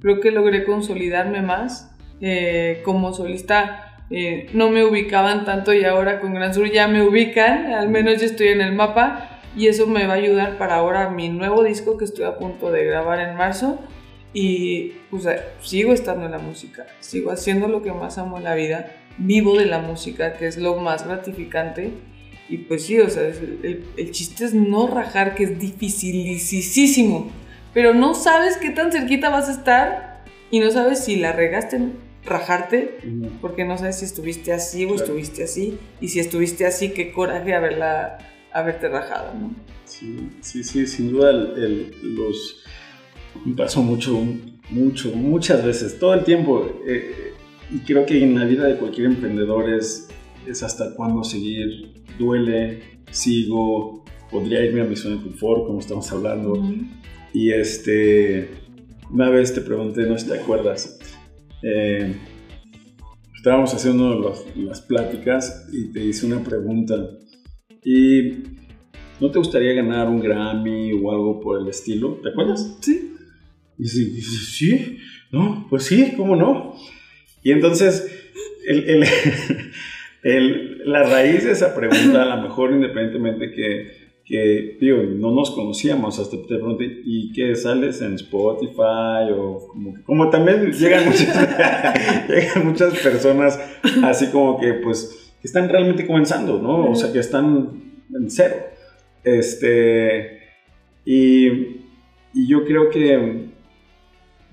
creo 0.00 0.20
que 0.20 0.30
logré 0.30 0.64
consolidarme 0.64 1.42
más 1.42 1.97
eh, 2.20 2.80
como 2.84 3.12
solista. 3.12 3.84
eh, 4.10 4.46
no 4.54 4.70
me 4.70 4.84
ubicaban 4.84 5.44
tanto 5.44 5.74
y 5.74 5.84
ahora 5.84 6.20
con 6.20 6.32
Gran 6.32 6.54
Sur 6.54 6.70
ya 6.70 6.88
me 6.88 7.02
ubican, 7.02 7.72
al 7.74 7.88
menos 7.90 8.20
ya 8.20 8.26
estoy 8.26 8.48
en 8.48 8.62
el 8.62 8.72
mapa 8.72 9.40
y 9.54 9.66
eso 9.68 9.86
me 9.86 10.06
va 10.06 10.14
a 10.14 10.16
ayudar 10.16 10.56
para 10.56 10.76
ahora 10.76 11.10
mi 11.10 11.28
nuevo 11.28 11.62
disco 11.62 11.98
que 11.98 12.04
estoy 12.06 12.24
a 12.24 12.38
punto 12.38 12.70
de 12.70 12.84
grabar 12.84 13.20
en 13.20 13.36
marzo 13.36 13.78
y 14.32 14.92
pues 15.10 15.26
sigo 15.60 15.92
estando 15.92 16.24
en 16.26 16.32
la 16.32 16.38
música, 16.38 16.86
sigo 17.00 17.30
haciendo 17.30 17.68
lo 17.68 17.82
que 17.82 17.92
más 17.92 18.18
amo 18.18 18.38
en 18.38 18.44
la 18.44 18.54
vida, 18.54 18.92
vivo 19.18 19.56
de 19.58 19.66
la 19.66 19.78
música, 19.80 20.34
que 20.34 20.46
es 20.46 20.56
lo 20.56 20.76
más 20.76 21.06
gratificante 21.06 21.92
y 22.48 22.58
pues 22.58 22.84
sí, 22.84 22.98
o 23.00 23.10
sea, 23.10 23.24
el, 23.24 23.84
el 23.96 24.10
chiste 24.10 24.46
es 24.46 24.54
no 24.54 24.86
rajar, 24.86 25.34
que 25.34 25.44
es 25.44 25.58
dificilísimo, 25.58 27.30
pero 27.74 27.92
no 27.92 28.14
sabes 28.14 28.56
qué 28.56 28.70
tan 28.70 28.90
cerquita 28.90 29.28
vas 29.28 29.48
a 29.48 29.52
estar 29.52 30.24
y 30.50 30.60
no 30.60 30.70
sabes 30.70 31.04
si 31.04 31.16
la 31.16 31.32
regaste 31.32 31.78
rajarte 32.28 32.98
porque 33.40 33.64
no 33.64 33.76
sabes 33.78 33.96
si 33.98 34.04
estuviste 34.04 34.52
así 34.52 34.84
o 34.84 34.88
Claro. 34.88 35.02
estuviste 35.04 35.44
así 35.44 35.78
y 36.00 36.08
si 36.08 36.20
estuviste 36.20 36.66
así, 36.66 36.90
qué 36.90 37.12
coraje 37.12 37.54
haberla, 37.54 38.18
haberte 38.52 38.88
rajado, 38.88 39.34
¿no? 39.34 39.54
Sí, 39.84 40.28
sí, 40.40 40.62
sí, 40.62 40.86
sin 40.86 41.10
duda 41.12 41.30
el, 41.30 41.62
el- 41.62 42.14
los... 42.14 42.62
Me 43.44 43.54
pasó 43.54 43.82
mucho, 43.82 44.20
mucho, 44.70 45.12
muchas 45.14 45.64
veces, 45.64 45.98
todo 45.98 46.14
el 46.14 46.24
tiempo. 46.24 46.82
eh, 46.86 47.32
y 47.70 47.78
creo 47.80 48.06
que 48.06 48.22
en 48.22 48.38
la 48.38 48.44
vida 48.46 48.64
de 48.66 48.76
cualquier 48.78 49.06
emprendedor 49.06 49.68
es, 49.70 50.08
es 50.46 50.62
hasta 50.62 50.94
cuándo 50.94 51.22
seguir. 51.24 51.92
Duele, 52.18 52.80
sigo, 53.10 54.04
podría 54.30 54.64
irme 54.64 54.80
a 54.80 54.84
mi 54.84 54.96
zona 54.96 55.16
de 55.16 55.22
confort, 55.22 55.66
como 55.66 55.78
estamos 55.78 56.10
hablando. 56.10 56.54
Y 57.34 57.50
este, 57.52 58.48
una 59.10 59.28
vez 59.28 59.52
te 59.54 59.60
pregunté, 59.60 60.02
no 60.02 60.16
sé 60.18 60.24
si 60.24 60.30
te 60.32 60.38
acuerdas, 60.38 60.98
eh, 61.62 62.14
estábamos 63.36 63.72
haciendo 63.74 64.18
las, 64.20 64.56
las 64.56 64.80
pláticas 64.82 65.68
y 65.72 65.92
te 65.92 66.04
hice 66.04 66.26
una 66.26 66.42
pregunta. 66.42 66.96
Y 67.84 68.32
¿no 69.20 69.30
te 69.30 69.38
gustaría 69.38 69.72
ganar 69.72 70.08
un 70.08 70.20
Grammy 70.20 70.92
o 70.92 71.10
algo 71.12 71.40
por 71.40 71.60
el 71.60 71.68
estilo? 71.68 72.20
¿Te 72.22 72.30
acuerdas? 72.30 72.76
Sí. 72.80 73.14
Y 73.78 73.86
sí, 73.86 74.20
sí, 74.20 74.98
no, 75.30 75.66
pues 75.70 75.84
sí, 75.84 76.14
¿cómo 76.16 76.34
no? 76.34 76.74
Y 77.44 77.52
entonces, 77.52 78.10
el- 78.66 78.88
el- 78.90 79.04
el- 80.24 80.78
la 80.90 81.04
raíz 81.04 81.44
de 81.44 81.52
esa 81.52 81.74
pregunta, 81.74 82.22
a 82.24 82.36
lo 82.36 82.42
mejor 82.42 82.72
independientemente 82.72 83.52
que, 83.52 83.92
que, 84.28 84.76
digo, 84.78 84.98
no 85.04 85.30
nos 85.30 85.50
conocíamos, 85.52 86.18
hasta 86.18 86.36
te 86.36 86.44
pregunté, 86.56 87.00
¿y 87.04 87.32
qué 87.32 87.56
sales 87.56 88.02
en 88.02 88.14
Spotify? 88.16 89.32
O 89.34 89.66
como, 89.68 89.94
que- 89.94 90.02
como 90.02 90.28
también 90.28 90.70
llegan 90.70 91.06
muchas, 91.06 91.34
llegan 92.28 92.66
muchas 92.66 92.98
personas 92.98 93.58
así 94.04 94.26
como 94.30 94.60
que, 94.60 94.74
pues, 94.74 95.32
que 95.40 95.46
están 95.48 95.68
realmente 95.68 96.06
comenzando, 96.06 96.60
¿no? 96.60 96.90
O 96.90 96.94
sea, 96.94 97.10
que 97.12 97.20
están 97.20 97.80
en 98.14 98.30
cero. 98.30 98.54
Este, 99.24 100.40
y, 101.04 101.46
y 102.34 102.46
yo 102.48 102.64
creo 102.66 102.90
que 102.90 103.48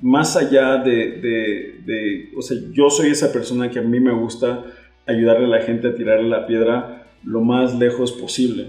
más 0.01 0.35
allá 0.37 0.77
de, 0.77 1.19
de, 1.19 1.79
de, 1.85 2.29
o 2.37 2.41
sea, 2.41 2.57
yo 2.71 2.89
soy 2.89 3.09
esa 3.09 3.31
persona 3.33 3.69
que 3.69 3.79
a 3.79 3.81
mí 3.81 3.99
me 3.99 4.13
gusta 4.13 4.65
ayudarle 5.05 5.45
a 5.45 5.49
la 5.59 5.61
gente 5.61 5.87
a 5.87 5.95
tirarle 5.95 6.29
la 6.29 6.45
piedra 6.47 7.07
lo 7.23 7.41
más 7.41 7.77
lejos 7.77 8.11
posible. 8.11 8.67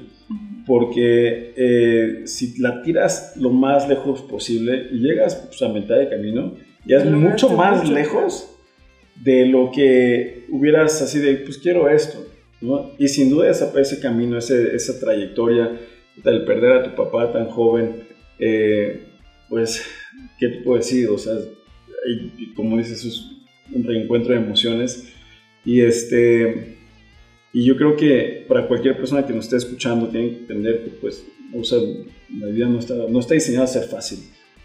Porque 0.66 1.54
eh, 1.56 2.26
si 2.26 2.58
la 2.58 2.82
tiras 2.82 3.34
lo 3.36 3.50
más 3.50 3.88
lejos 3.88 4.22
posible 4.22 4.88
y 4.90 4.98
llegas 4.98 5.36
pues, 5.36 5.62
a 5.62 5.68
mitad 5.68 5.96
de 5.96 6.08
camino, 6.08 6.54
ya 6.84 6.98
es 6.98 7.04
mucho 7.06 7.50
más 7.50 7.88
lejos 7.88 8.50
de 9.22 9.46
lo 9.46 9.70
que 9.70 10.46
hubieras 10.50 11.00
así 11.02 11.18
de, 11.20 11.36
pues 11.36 11.58
quiero 11.58 11.88
esto. 11.88 12.18
¿no? 12.60 12.90
Y 12.98 13.08
sin 13.08 13.30
duda 13.30 13.50
ese, 13.50 13.68
ese 13.76 14.00
camino, 14.00 14.38
ese, 14.38 14.74
esa 14.74 14.98
trayectoria, 14.98 15.78
del 16.22 16.44
perder 16.44 16.72
a 16.72 16.82
tu 16.82 16.94
papá 16.94 17.30
tan 17.30 17.48
joven, 17.48 18.04
eh, 18.38 19.06
pues, 19.48 19.86
¿qué 20.38 20.48
te 20.48 20.60
puedo 20.62 20.78
decir? 20.78 21.08
O 21.10 21.18
sea, 21.18 21.34
como 22.54 22.78
dices, 22.78 23.04
es 23.04 23.26
un 23.72 23.84
reencuentro 23.84 24.34
de 24.34 24.40
emociones. 24.40 25.12
Y 25.64 25.80
este 25.80 26.75
y 27.52 27.64
yo 27.64 27.76
creo 27.76 27.96
que 27.96 28.44
para 28.48 28.66
cualquier 28.66 28.96
persona 28.96 29.26
que 29.26 29.32
nos 29.32 29.46
esté 29.46 29.56
escuchando 29.56 30.08
tiene 30.08 30.30
que 30.30 30.36
entender 30.40 30.84
que 30.84 30.90
pues, 30.90 31.26
o 31.54 31.64
sea, 31.64 31.78
la 32.38 32.46
vida 32.48 32.68
no 32.68 32.78
está, 32.78 32.94
no 33.08 33.18
está 33.18 33.34
diseñada 33.34 33.64
a 33.64 33.68
ser 33.68 33.84
fácil, 33.84 34.18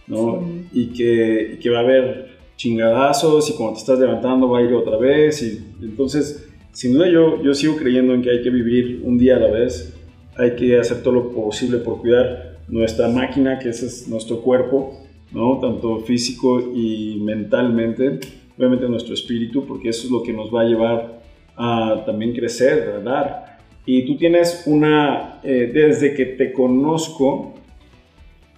¿no? 0.07 0.45
Y, 0.73 0.87
que, 0.87 1.57
que, 1.61 1.69
va 1.69 1.79
a 1.79 1.81
haber 1.81 2.37
chingadazos 2.57 3.49
y 3.49 3.53
cuando 3.53 3.75
te 3.75 3.79
estás 3.79 3.99
levantando 3.99 4.49
va 4.49 4.59
a 4.59 4.61
ir 4.63 4.73
otra 4.73 4.97
vez. 4.97 5.41
Y 5.41 5.85
entonces, 5.85 6.49
sin 6.71 6.93
duda 6.93 7.09
yo, 7.09 7.41
yo 7.41 7.53
sigo 7.53 7.77
creyendo 7.77 8.13
en 8.13 8.21
que 8.21 8.31
hay 8.31 8.41
que 8.41 8.49
vivir 8.49 9.01
un 9.03 9.17
día 9.17 9.37
a 9.37 9.39
la 9.39 9.51
vez, 9.51 9.93
hay 10.35 10.55
que 10.55 10.79
hacer 10.79 11.03
todo 11.03 11.13
lo 11.13 11.31
posible 11.31 11.77
por 11.77 11.99
cuidar 11.99 12.59
nuestra 12.67 13.07
máquina, 13.07 13.59
que 13.59 13.69
ese 13.69 13.85
es 13.85 14.07
nuestro 14.07 14.41
cuerpo, 14.41 14.99
¿no? 15.31 15.59
Tanto 15.59 15.99
físico 15.99 16.59
y 16.73 17.19
mentalmente, 17.21 18.19
obviamente 18.57 18.87
nuestro 18.89 19.13
espíritu, 19.13 19.65
porque 19.65 19.89
eso 19.89 20.05
es 20.05 20.11
lo 20.11 20.23
que 20.23 20.33
nos 20.33 20.53
va 20.53 20.61
a 20.61 20.65
llevar 20.65 21.20
a 21.61 22.03
también 22.05 22.33
crecer, 22.33 23.03
dar. 23.03 23.59
Y 23.85 24.05
tú 24.05 24.17
tienes 24.17 24.63
una, 24.65 25.39
eh, 25.43 25.69
desde 25.71 26.15
que 26.15 26.25
te 26.25 26.51
conozco, 26.51 27.53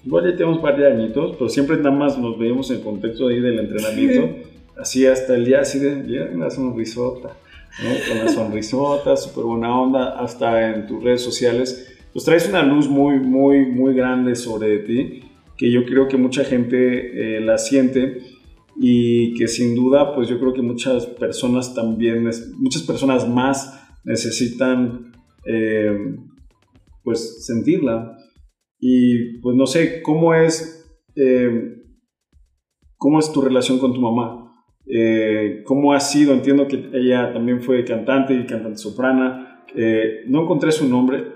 igual 0.05 0.31
ya 0.31 0.37
tenemos 0.37 0.57
un 0.57 0.61
par 0.61 0.77
de 0.77 0.87
añitos, 0.87 1.35
pero 1.37 1.49
siempre 1.49 1.75
nada 1.77 1.91
más 1.91 2.17
nos 2.17 2.39
veíamos 2.39 2.69
en 2.71 2.77
el 2.77 2.83
contexto 2.83 3.27
ahí 3.27 3.41
del 3.41 3.59
entrenamiento, 3.59 4.29
así 4.77 5.05
hasta 5.05 5.35
el 5.35 5.45
día, 5.45 5.59
así 5.59 5.79
de, 5.79 6.03
ya, 6.07 6.29
una 6.33 6.49
sonrisota, 6.49 7.35
¿no? 7.83 7.89
con 8.07 8.25
la 8.25 8.29
sonrisota, 8.29 9.17
súper 9.17 9.43
buena 9.43 9.77
onda, 9.77 10.19
hasta 10.19 10.73
en 10.73 10.87
tus 10.87 11.03
redes 11.03 11.21
sociales, 11.21 11.93
pues 12.13 12.23
traes 12.23 12.47
una 12.47 12.63
luz 12.63 12.87
muy, 12.87 13.19
muy, 13.19 13.65
muy 13.65 13.93
grande 13.93 14.35
sobre 14.35 14.77
ti, 14.79 15.23
que 15.57 15.69
yo 15.69 15.83
creo 15.83 16.07
que 16.07 16.15
mucha 16.15 16.45
gente 16.45 17.37
eh, 17.37 17.41
la 17.41 17.57
siente 17.57 18.21
y 18.75 19.33
que 19.35 19.47
sin 19.47 19.75
duda, 19.75 20.15
pues 20.15 20.27
yo 20.27 20.39
creo 20.39 20.53
que 20.53 20.61
muchas 20.61 21.05
personas 21.05 21.73
también, 21.73 22.29
muchas 22.57 22.83
personas 22.83 23.27
más 23.27 23.79
necesitan 24.03 25.11
eh, 25.45 26.15
pues 27.03 27.45
sentirla. 27.45 28.17
Y 28.79 29.39
pues 29.39 29.55
no 29.55 29.65
sé, 29.65 30.01
¿cómo 30.01 30.33
es, 30.33 30.85
eh, 31.15 31.83
cómo 32.97 33.19
es 33.19 33.31
tu 33.31 33.41
relación 33.41 33.79
con 33.79 33.93
tu 33.93 34.01
mamá? 34.01 34.39
Eh, 34.85 35.61
¿Cómo 35.65 35.93
ha 35.93 35.99
sido? 35.99 36.33
Entiendo 36.33 36.67
que 36.67 36.89
ella 36.93 37.31
también 37.31 37.61
fue 37.61 37.85
cantante 37.85 38.33
y 38.33 38.45
cantante 38.45 38.77
soprana. 38.77 39.65
no 40.27 40.41
encontré 40.41 40.71
su 40.71 40.87
nombre, 40.87 41.31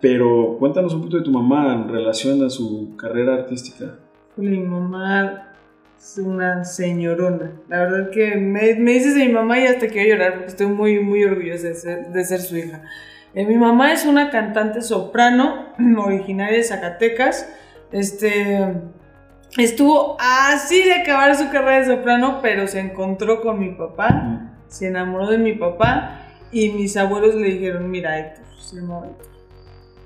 pero 0.00 0.56
cuéntanos 0.58 0.94
un 0.94 1.00
poquito 1.00 1.18
de 1.18 1.24
tu 1.24 1.32
mamá 1.32 1.74
en 1.74 1.88
relación 1.88 2.42
a 2.44 2.50
su 2.50 2.94
carrera 2.96 3.34
artística. 3.34 3.98
Mi 4.36 4.58
mamá 4.60 5.49
es 6.00 6.16
una 6.16 6.64
señorona. 6.64 7.52
La 7.68 7.80
verdad 7.80 8.10
que 8.10 8.36
me, 8.36 8.74
me, 8.76 8.92
dices 8.92 9.14
de 9.14 9.26
mi 9.26 9.32
mamá 9.32 9.58
y 9.58 9.66
hasta 9.66 9.86
quiero 9.88 10.14
llorar 10.14 10.32
porque 10.32 10.48
estoy 10.48 10.66
muy, 10.66 11.00
muy 11.00 11.24
orgullosa 11.24 11.68
de 11.68 11.74
ser, 11.74 12.08
de 12.08 12.24
ser 12.24 12.40
su 12.40 12.56
hija. 12.56 12.82
Eh, 13.34 13.44
mi 13.44 13.56
mamá 13.56 13.92
es 13.92 14.06
una 14.06 14.30
cantante 14.30 14.80
soprano 14.80 15.66
originaria 15.98 16.56
de 16.56 16.64
Zacatecas. 16.64 17.48
Este, 17.92 18.72
estuvo 19.58 20.16
así 20.18 20.82
de 20.82 20.94
acabar 20.94 21.36
su 21.36 21.50
carrera 21.50 21.80
de 21.80 21.96
soprano, 21.96 22.38
pero 22.40 22.66
se 22.66 22.80
encontró 22.80 23.42
con 23.42 23.60
mi 23.60 23.72
papá, 23.72 24.54
se 24.68 24.86
enamoró 24.86 25.26
de 25.26 25.38
mi 25.38 25.52
papá 25.52 26.22
y 26.50 26.70
mis 26.70 26.96
abuelos 26.96 27.34
le 27.34 27.48
dijeron, 27.48 27.90
mira 27.90 28.18
Héctor, 28.18 28.44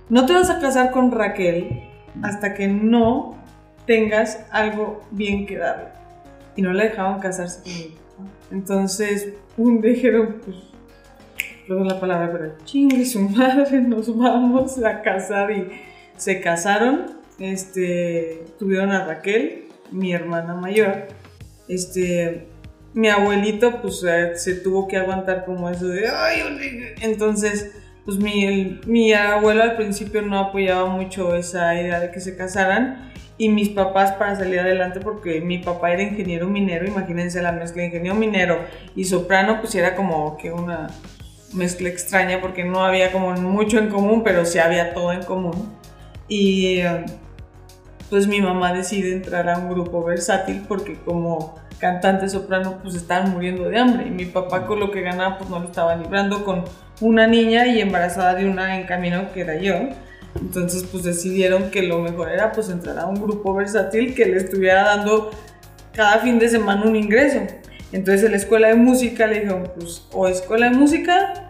no 0.09 0.27
te 0.27 0.33
vas 0.33 0.51
a 0.51 0.59
casar 0.59 0.91
con 0.91 1.13
Raquel 1.13 1.89
hasta 2.23 2.55
que 2.55 2.67
no 2.69 3.37
tengas 3.87 4.47
algo 4.51 5.03
bien 5.11 5.47
que 5.47 5.59
darle. 5.59 5.89
Y 6.57 6.63
no 6.63 6.73
la 6.73 6.85
dejaban 6.85 7.21
casarse 7.21 7.63
conmigo. 7.63 8.01
Entonces, 8.51 9.29
un 9.57 9.81
dijeron, 9.81 10.41
pues, 10.45 10.57
perdón 11.67 11.89
la 11.89 12.01
palabra, 12.01 12.31
pero 12.33 12.55
chingue 12.65 13.05
su 13.05 13.21
madre, 13.21 13.81
nos 13.81 14.17
vamos 14.17 14.83
a 14.83 15.03
casar. 15.03 15.51
Y 15.51 15.69
se 16.17 16.41
casaron, 16.41 17.07
este, 17.39 18.45
tuvieron 18.59 18.93
a 18.93 19.05
Raquel, 19.05 19.65
mi 19.91 20.13
hermana 20.13 20.55
mayor. 20.55 21.09
Este, 21.69 22.47
mi 22.93 23.09
abuelito, 23.09 23.83
pues, 23.83 24.05
eh, 24.07 24.33
se 24.37 24.55
tuvo 24.55 24.87
que 24.87 24.97
aguantar 24.97 25.45
como 25.45 25.69
eso 25.69 25.89
de, 25.89 26.09
ay, 26.09 26.95
entonces 27.01 27.73
pues 28.05 28.19
mi, 28.19 28.81
mi 28.87 29.15
abuelo 29.15 29.63
al 29.63 29.77
principio 29.77 30.21
no 30.21 30.39
apoyaba 30.39 30.87
mucho 30.87 31.35
esa 31.35 31.75
idea 31.75 32.01
de 32.01 32.11
que 32.11 32.21
se 32.21 32.37
casaran 32.37 33.14
y 33.37 33.49
mis 33.49 33.71
papás 33.71 34.13
para 34.13 34.37
salir 34.37 34.61
adelante 34.61 35.01
porque 35.01 35.41
mi 35.41 35.59
papá 35.59 35.93
era 35.93 36.03
ingeniero 36.03 36.47
minero, 36.49 36.87
imagínense 36.87 37.43
la 37.43 37.53
mezcla 37.53 37.85
ingeniero 37.85 38.15
minero 38.15 38.61
y 38.95 39.05
soprano 39.05 39.61
pues 39.61 39.75
era 39.75 39.97
como 39.97 40.37
que 40.37 40.53
una 40.53 40.89
mezcla 41.53 41.89
extraña 41.89 42.41
porque 42.41 42.65
no 42.65 42.85
había 42.85 43.13
como 43.13 43.33
mucho 43.33 43.79
en 43.79 43.89
común, 43.89 44.23
pero 44.25 44.45
sí 44.45 44.59
había 44.59 44.93
todo 44.95 45.13
en 45.13 45.23
común. 45.23 45.73
Y 46.29 46.81
pues 48.11 48.27
mi 48.27 48.41
mamá 48.41 48.73
decide 48.73 49.13
entrar 49.13 49.49
a 49.49 49.59
un 49.59 49.69
grupo 49.69 50.05
versátil 50.05 50.65
porque 50.69 50.95
como 51.05 51.55
cantante 51.79 52.29
soprano 52.29 52.79
pues 52.83 52.95
estaban 52.95 53.31
muriendo 53.33 53.69
de 53.69 53.79
hambre 53.79 54.07
y 54.07 54.11
mi 54.11 54.25
papá 54.25 54.67
con 54.67 54.81
lo 54.81 54.91
que 54.91 55.01
ganaba 55.01 55.39
pues 55.39 55.51
no 55.51 55.59
lo 55.59 55.67
estaba 55.67 55.97
librando 55.97 56.45
con 56.45 56.65
una 57.01 57.27
niña 57.27 57.67
y 57.67 57.81
embarazada 57.81 58.35
de 58.35 58.49
una 58.49 58.79
en 58.79 58.87
camino 58.87 59.33
que 59.33 59.41
era 59.41 59.57
yo. 59.57 59.75
Entonces 60.41 60.85
pues 60.91 61.05
decidieron 61.05 61.71
que 61.71 61.83
lo 61.83 62.01
mejor 62.01 62.31
era 62.31 62.53
pues 62.53 62.69
entrar 62.69 62.99
a 62.99 63.07
un 63.07 63.21
grupo 63.21 63.55
versátil 63.55 64.15
que 64.15 64.27
le 64.27 64.39
estuviera 64.39 64.85
dando 64.85 65.31
cada 65.93 66.19
fin 66.19 66.39
de 66.39 66.49
semana 66.49 66.85
un 66.85 66.97
ingreso. 66.97 67.41
Entonces 67.93 68.25
en 68.25 68.33
la 68.33 68.37
escuela 68.39 68.69
de 68.69 68.75
música 68.75 69.27
le 69.27 69.41
dijeron 69.41 69.71
pues 69.79 70.03
o 70.13 70.27
escuela 70.27 70.69
de 70.69 70.77
música 70.77 71.49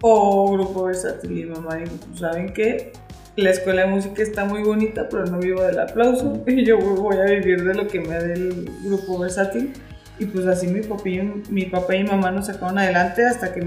o 0.00 0.52
grupo 0.52 0.84
versátil. 0.84 1.38
Y 1.38 1.44
mamá 1.46 1.76
dijo 1.76 1.92
pues 2.06 2.20
saben 2.20 2.52
qué, 2.52 2.92
la 3.36 3.50
escuela 3.50 3.82
de 3.82 3.88
música 3.88 4.22
está 4.22 4.44
muy 4.44 4.62
bonita 4.62 5.08
pero 5.08 5.26
no 5.26 5.38
vivo 5.38 5.62
del 5.62 5.78
aplauso 5.78 6.42
y 6.46 6.64
yo 6.66 6.78
voy 6.78 7.16
a 7.16 7.24
vivir 7.24 7.64
de 7.64 7.74
lo 7.74 7.88
que 7.88 8.00
me 8.00 8.18
dé 8.18 8.34
el 8.34 8.70
grupo 8.84 9.18
versátil. 9.18 9.72
Y 10.18 10.26
pues 10.26 10.46
así 10.46 10.68
mi 10.68 10.82
papá 10.82 11.08
y 11.08 11.42
mi, 11.48 11.64
papá 11.64 11.96
y 11.96 12.04
mi 12.04 12.10
mamá 12.10 12.30
nos 12.30 12.46
sacaron 12.46 12.78
adelante 12.78 13.26
hasta 13.26 13.52
que 13.52 13.64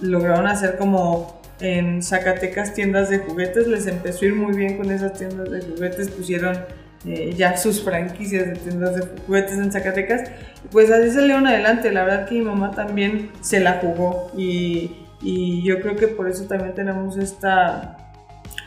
lograron 0.00 0.46
hacer 0.46 0.76
como 0.76 1.40
en 1.60 2.02
Zacatecas 2.02 2.74
tiendas 2.74 3.10
de 3.10 3.18
juguetes, 3.18 3.66
les 3.66 3.86
empezó 3.86 4.24
a 4.24 4.28
ir 4.28 4.34
muy 4.34 4.56
bien 4.56 4.76
con 4.76 4.90
esas 4.90 5.14
tiendas 5.14 5.50
de 5.50 5.62
juguetes, 5.62 6.10
pusieron 6.10 6.56
eh, 7.04 7.34
ya 7.36 7.56
sus 7.56 7.82
franquicias 7.82 8.46
de 8.46 8.52
tiendas 8.54 8.94
de 8.94 9.06
juguetes 9.26 9.58
en 9.58 9.72
Zacatecas, 9.72 10.30
pues 10.70 10.90
así 10.90 11.10
salieron 11.10 11.46
adelante, 11.46 11.90
la 11.92 12.04
verdad 12.04 12.28
que 12.28 12.36
mi 12.36 12.42
mamá 12.42 12.70
también 12.72 13.30
se 13.40 13.60
la 13.60 13.74
jugó 13.80 14.30
y, 14.36 14.96
y 15.20 15.62
yo 15.64 15.80
creo 15.80 15.96
que 15.96 16.08
por 16.08 16.28
eso 16.28 16.44
también 16.44 16.74
tenemos 16.74 17.16
esta, 17.16 18.12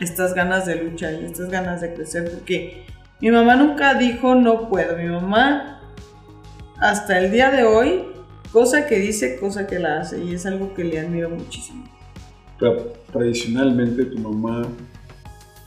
estas 0.00 0.34
ganas 0.34 0.66
de 0.66 0.76
lucha 0.76 1.12
y 1.12 1.24
estas 1.24 1.48
ganas 1.48 1.80
de 1.80 1.94
crecer, 1.94 2.30
porque 2.30 2.84
mi 3.20 3.30
mamá 3.30 3.56
nunca 3.56 3.94
dijo 3.94 4.34
no 4.34 4.68
puedo, 4.68 4.96
mi 4.96 5.06
mamá 5.06 5.80
hasta 6.78 7.18
el 7.18 7.30
día 7.30 7.50
de 7.50 7.62
hoy, 7.64 8.04
cosa 8.50 8.86
que 8.86 8.98
dice, 8.98 9.38
cosa 9.38 9.66
que 9.66 9.78
la 9.78 10.00
hace 10.00 10.22
y 10.22 10.34
es 10.34 10.44
algo 10.46 10.74
que 10.74 10.84
le 10.84 10.98
admiro 10.98 11.30
muchísimo 11.30 11.91
tradicionalmente 13.10 14.04
tu 14.06 14.18
mamá, 14.18 14.62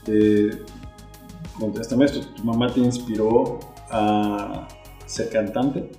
eh, 0.06 0.50
contéstame 1.58 2.04
esto, 2.04 2.20
¿tu 2.34 2.44
mamá 2.44 2.72
te 2.72 2.80
inspiró 2.80 3.60
a 3.90 4.66
ser 5.06 5.30
cantante? 5.30 5.90